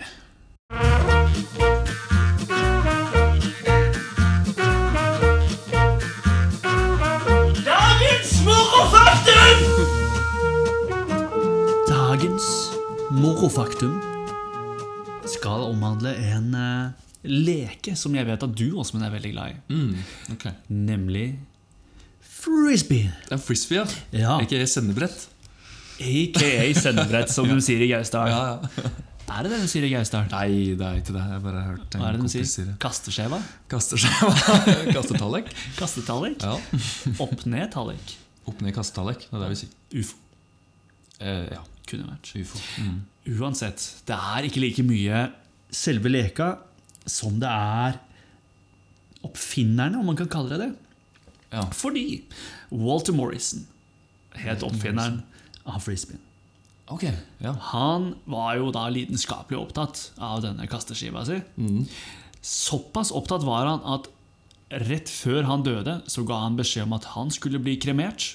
Dagens 11.91 12.51
morofaktum 13.11 14.14
skal 15.45 15.67
omhandle 15.69 16.15
en 16.33 16.55
uh, 16.57 17.11
leke 17.29 17.93
som 18.01 18.15
jeg 18.17 18.27
vet 18.29 18.45
at 18.47 18.57
du, 18.57 18.67
Åsmund, 18.81 19.05
er 19.05 19.13
veldig 19.13 19.33
glad 19.35 19.53
i. 19.53 19.59
mm, 19.75 20.33
okay. 20.37 20.57
Nemlig 20.73 21.27
frisbee. 22.45 23.09
Det 23.29 23.37
er 23.39 23.41
frisbee, 23.41 23.81
ja. 23.81 23.85
Ja. 24.25 24.35
Ikke 24.45 24.65
sendebrett. 24.69 25.29
Aka 26.01 26.49
sendebrett, 26.77 27.33
som 27.33 27.49
de 27.53 27.57
sier 27.65 27.85
i 27.85 27.89
Gausdal. 27.93 28.29
Ja, 28.29 28.41
ja. 28.57 28.91
Er 29.35 29.47
det 29.47 29.55
det 29.55 29.61
de 29.63 29.69
sier 29.73 29.87
i 29.87 29.93
Gausdal? 29.93 30.27
Nei, 30.33 30.75
det 30.77 30.85
er 30.85 30.99
ikke 31.01 31.15
det. 31.15 31.23
Jeg 31.23 31.37
har 31.39 31.45
bare 31.47 31.63
hørt 31.71 31.97
en 31.97 32.03
Hva 32.03 32.11
er 32.11 32.19
det 32.19 32.27
de 32.27 32.45
sier? 32.49 32.75
Kasteskjeva? 32.83 33.39
Kasteskjeva. 33.73 34.35
Kastetallek. 34.93 35.49
Kastetallek. 35.81 36.45
Ja. 36.45 36.59
Opp 37.25 37.47
ned 37.49 37.71
tallek. 37.73 38.17
Opp 38.45 38.61
ned 38.61 38.77
kastetallek. 38.77 39.25
Det 39.31 39.39
er 39.39 39.47
det 39.47 39.51
vi 39.55 39.61
sier. 39.63 39.73
Ufo. 40.03 40.21
Eh, 41.25 41.47
ja. 41.55 41.63
Kunne 41.89 42.11
vært. 42.11 42.35
Ufo. 42.43 42.61
Mm. 42.85 43.01
Uansett, 43.25 43.81
det 44.09 44.17
er 44.17 44.47
ikke 44.49 44.63
like 44.63 44.85
mye 44.85 45.27
selve 45.75 46.11
leka 46.13 46.55
som 47.09 47.39
det 47.41 47.51
er 47.51 47.99
oppfinnerne, 49.25 49.99
om 50.01 50.11
man 50.11 50.19
kan 50.19 50.29
kalle 50.31 50.53
det 50.55 50.67
det. 50.67 50.73
Ja. 51.55 51.65
Fordi 51.73 52.25
Walter 52.71 53.15
Morrison 53.17 53.65
het 54.35 54.65
oppfinneren 54.67 55.23
av 55.65 55.81
frisbeen. 55.85 56.21
Okay, 56.93 57.15
Ja. 57.41 57.55
Han 57.73 58.15
var 58.29 58.59
jo 58.59 58.69
da 58.75 58.89
lidenskapelig 58.93 59.57
opptatt 59.57 60.11
av 60.21 60.43
denne 60.45 60.67
kasteskiva 60.69 61.23
si. 61.25 61.39
Mm. 61.57 61.87
Såpass 62.45 63.13
opptatt 63.15 63.47
var 63.47 63.71
han 63.71 63.85
at 63.89 64.11
rett 64.85 65.09
før 65.09 65.47
han 65.49 65.65
døde, 65.65 66.03
så 66.11 66.27
ga 66.29 66.43
han 66.43 66.59
beskjed 66.59 66.85
om 66.85 66.97
at 66.99 67.09
han 67.15 67.33
skulle 67.33 67.63
bli 67.63 67.79
kremert. 67.81 68.35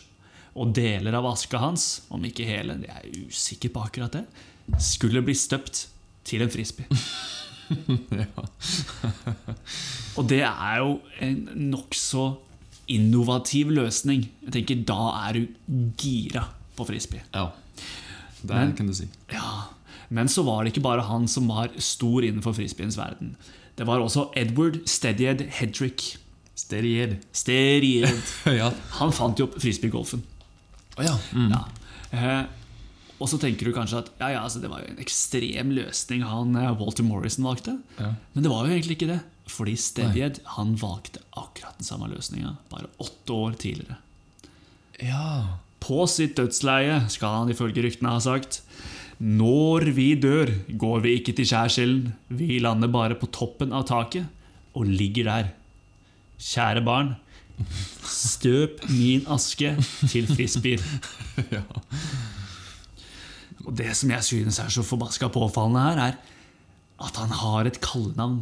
Og 0.58 0.73
deler 0.73 1.13
av 1.13 1.28
aska 1.30 1.60
hans, 1.62 2.08
om 2.10 2.23
ikke 2.25 2.47
hele, 2.47 2.80
jeg 2.82 2.89
er 2.89 3.28
usikker 3.30 3.69
på 3.75 3.84
akkurat 3.86 4.17
det, 4.17 4.25
skulle 4.79 5.21
bli 5.25 5.34
støpt 5.34 5.88
til 6.25 6.41
en 6.41 6.49
frisbee. 6.49 6.86
og 10.17 10.25
det 10.29 10.39
er 10.41 10.77
jo 10.82 10.95
en 11.21 11.36
nokså 11.69 12.23
innovativ 12.89 13.69
løsning. 13.75 14.23
Jeg 14.47 14.53
tenker 14.55 14.79
Da 14.89 14.97
er 15.27 15.38
du 15.38 15.43
gira 16.01 16.47
på 16.77 16.88
frisbee. 16.89 17.21
ja. 17.36 17.47
Det 18.41 18.55
Men- 18.55 18.73
kan 18.75 18.88
du 18.88 18.93
si. 18.93 19.08
Ja, 19.32 19.62
Men 20.10 20.27
så 20.27 20.43
var 20.43 20.63
det 20.63 20.71
ikke 20.73 20.82
bare 20.82 21.01
han 21.03 21.27
som 21.27 21.47
var 21.47 21.67
stor 21.77 22.21
innenfor 22.23 22.53
frisbeens 22.53 22.97
verden. 22.97 23.36
Det 23.77 23.86
var 23.86 23.99
også 23.99 24.32
Edward 24.36 24.79
Steadied 24.88 25.41
Hedrick. 25.49 26.17
Stereed. 26.55 27.17
Steadied. 27.34 28.08
ja. 28.45 28.71
Han 28.91 29.12
fant 29.12 29.38
jo 29.39 29.45
opp 29.45 29.60
frisbeegolfen. 29.62 30.23
Oh, 30.97 31.03
ja. 31.05 31.13
Mm. 31.34 31.53
Ja. 32.13 32.45
Og 33.19 33.27
så 33.27 33.39
tenker 33.41 33.67
du 33.67 33.75
kanskje 33.75 33.99
at 34.03 34.12
ja, 34.21 34.29
ja, 34.36 34.43
altså, 34.45 34.62
det 34.63 34.71
var 34.71 34.84
jo 34.84 34.93
en 34.93 35.01
ekstrem 35.03 35.73
løsning 35.75 36.23
han 36.23 36.55
eh, 36.55 36.71
Walter 36.79 37.03
Morrison 37.03 37.47
valgte. 37.47 37.75
Ja. 37.99 38.13
Men 38.34 38.45
det 38.45 38.51
var 38.51 38.65
jo 38.65 38.75
egentlig 38.75 38.99
ikke 38.99 39.12
det. 39.12 39.19
Fordi 39.49 39.73
Stevied 39.82 40.39
han 40.55 40.75
valgte 40.77 41.23
akkurat 41.34 41.79
den 41.79 41.88
samme 41.88 42.08
løsninga 42.12 42.53
bare 42.71 42.91
åtte 43.01 43.34
år 43.34 43.58
tidligere. 43.60 43.99
ja. 45.01 45.58
På 45.79 46.03
sitt 46.12 46.36
dødsleie 46.36 46.97
skal 47.10 47.38
han 47.38 47.51
ifølge 47.53 47.86
ryktene 47.86 48.12
ha 48.12 48.19
sagt 48.19 48.60
Når 49.23 49.86
vi 49.95 50.10
dør, 50.19 50.51
går 50.67 50.99
vi 51.05 51.13
ikke 51.15 51.34
til 51.38 51.47
skjærsilden. 51.47 52.12
Vi 52.27 52.60
lander 52.60 52.91
bare 52.91 53.15
på 53.15 53.29
toppen 53.32 53.71
av 53.71 53.88
taket 53.88 54.27
og 54.75 54.86
ligger 54.88 55.27
der. 55.27 55.49
Kjære 56.39 56.84
barn, 56.86 57.15
støp 58.08 58.84
min 58.91 59.25
aske 59.27 59.73
til 60.08 60.27
frisbeer. 60.29 60.84
ja. 61.55 61.63
Og 63.69 63.75
det 63.77 63.91
som 63.97 64.10
jeg 64.10 64.25
synes 64.25 64.58
er 64.63 64.71
så 64.73 64.82
forbaska 64.86 65.29
påfallende 65.29 65.84
her, 65.86 65.99
er 66.10 67.05
at 67.05 67.19
han 67.21 67.29
har 67.38 67.69
et 67.69 67.77
kallenavn 67.84 68.41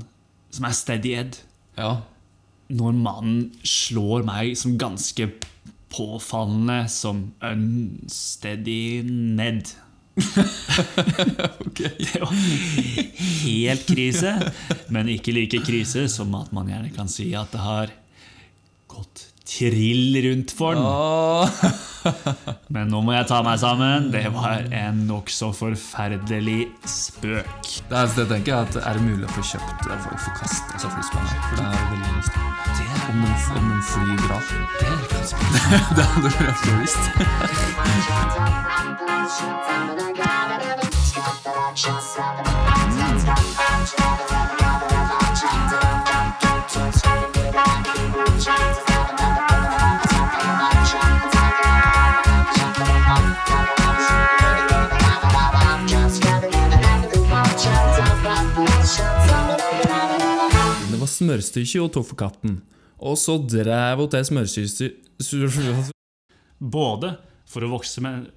som 0.56 0.66
er 0.66 0.76
Steady 0.76 1.12
Ed. 1.20 1.42
Ja. 1.78 1.98
Når 2.72 2.96
mannen 2.96 3.42
slår 3.68 4.24
meg 4.28 4.56
som 4.60 4.78
ganske 4.80 5.28
påfallende 5.92 6.86
som 6.92 7.34
Unsteady 7.44 9.04
Ned. 9.04 9.74
Det 11.78 12.18
var 12.24 12.34
helt 13.44 13.86
krise, 13.86 14.32
men 14.90 15.12
ikke 15.14 15.36
like 15.36 15.62
krise 15.68 16.08
som 16.10 16.34
at 16.40 16.50
man 16.56 16.72
gjerne 16.72 16.90
kan 16.96 17.12
si 17.12 17.30
at 17.38 17.52
det 17.54 17.62
har 17.62 17.94
gått 18.90 19.28
trill 19.48 20.18
rundt 20.26 20.56
for 20.56 20.80
den. 20.80 20.88
Åh. 20.88 21.84
Men 22.74 22.92
nå 22.92 23.02
må 23.06 23.16
jeg 23.16 23.28
ta 23.30 23.42
meg 23.46 23.60
sammen. 23.62 24.10
Det 24.14 24.26
var 24.36 24.68
en 24.76 25.04
nokså 25.10 25.52
forferdelig 25.56 26.68
spøk. 26.88 27.72
Det 27.90 27.98
er, 27.98 28.12
det 28.18 28.28
tenker 28.32 28.54
jeg 28.54 28.60
at 28.68 28.76
Er 28.84 29.00
det 29.00 29.04
mulig 29.06 29.26
å 29.28 29.34
få 29.38 29.46
kjøpt 29.54 29.88
det 29.88 29.98
for, 30.04 30.14
for 30.26 30.32
kast 30.42 30.76
altså 30.76 30.88
flyspennene? 30.96 31.42
For 31.48 31.56
det 31.60 31.66
er 31.68 31.72
veldig 31.94 32.12
lyst. 32.18 32.34
Om 33.08 33.18
de, 33.24 33.32
om 33.56 33.66
de 33.72 33.78
flyr 33.88 34.20
bra. 34.28 34.40
Det 35.96 36.02
er 36.04 36.10
hadde 36.14 36.30
vært 36.42 36.60
så 36.64 36.72
visst. 36.82 37.04
Det 43.98 44.17
var 61.28 61.42
smørstykke 61.44 61.82
og 61.84 62.06
for 62.08 62.16
katten. 62.20 62.62
Og 62.98 63.18
så 63.20 63.38
drev 63.38 63.98
hun 64.02 64.10
til 64.10 64.26
smørstykket 64.26 65.92
Både 66.58 67.14
for 67.48 67.64
å 67.64 67.70
vokse, 67.70 68.02
men, 68.02 68.28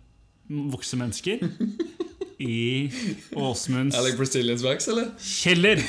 vokse 0.70 0.96
mennesker 1.00 1.40
i 2.40 2.90
Åsmunds 3.36 3.96
wax, 4.64 4.88
eller? 4.88 5.10
kjeller 5.18 5.80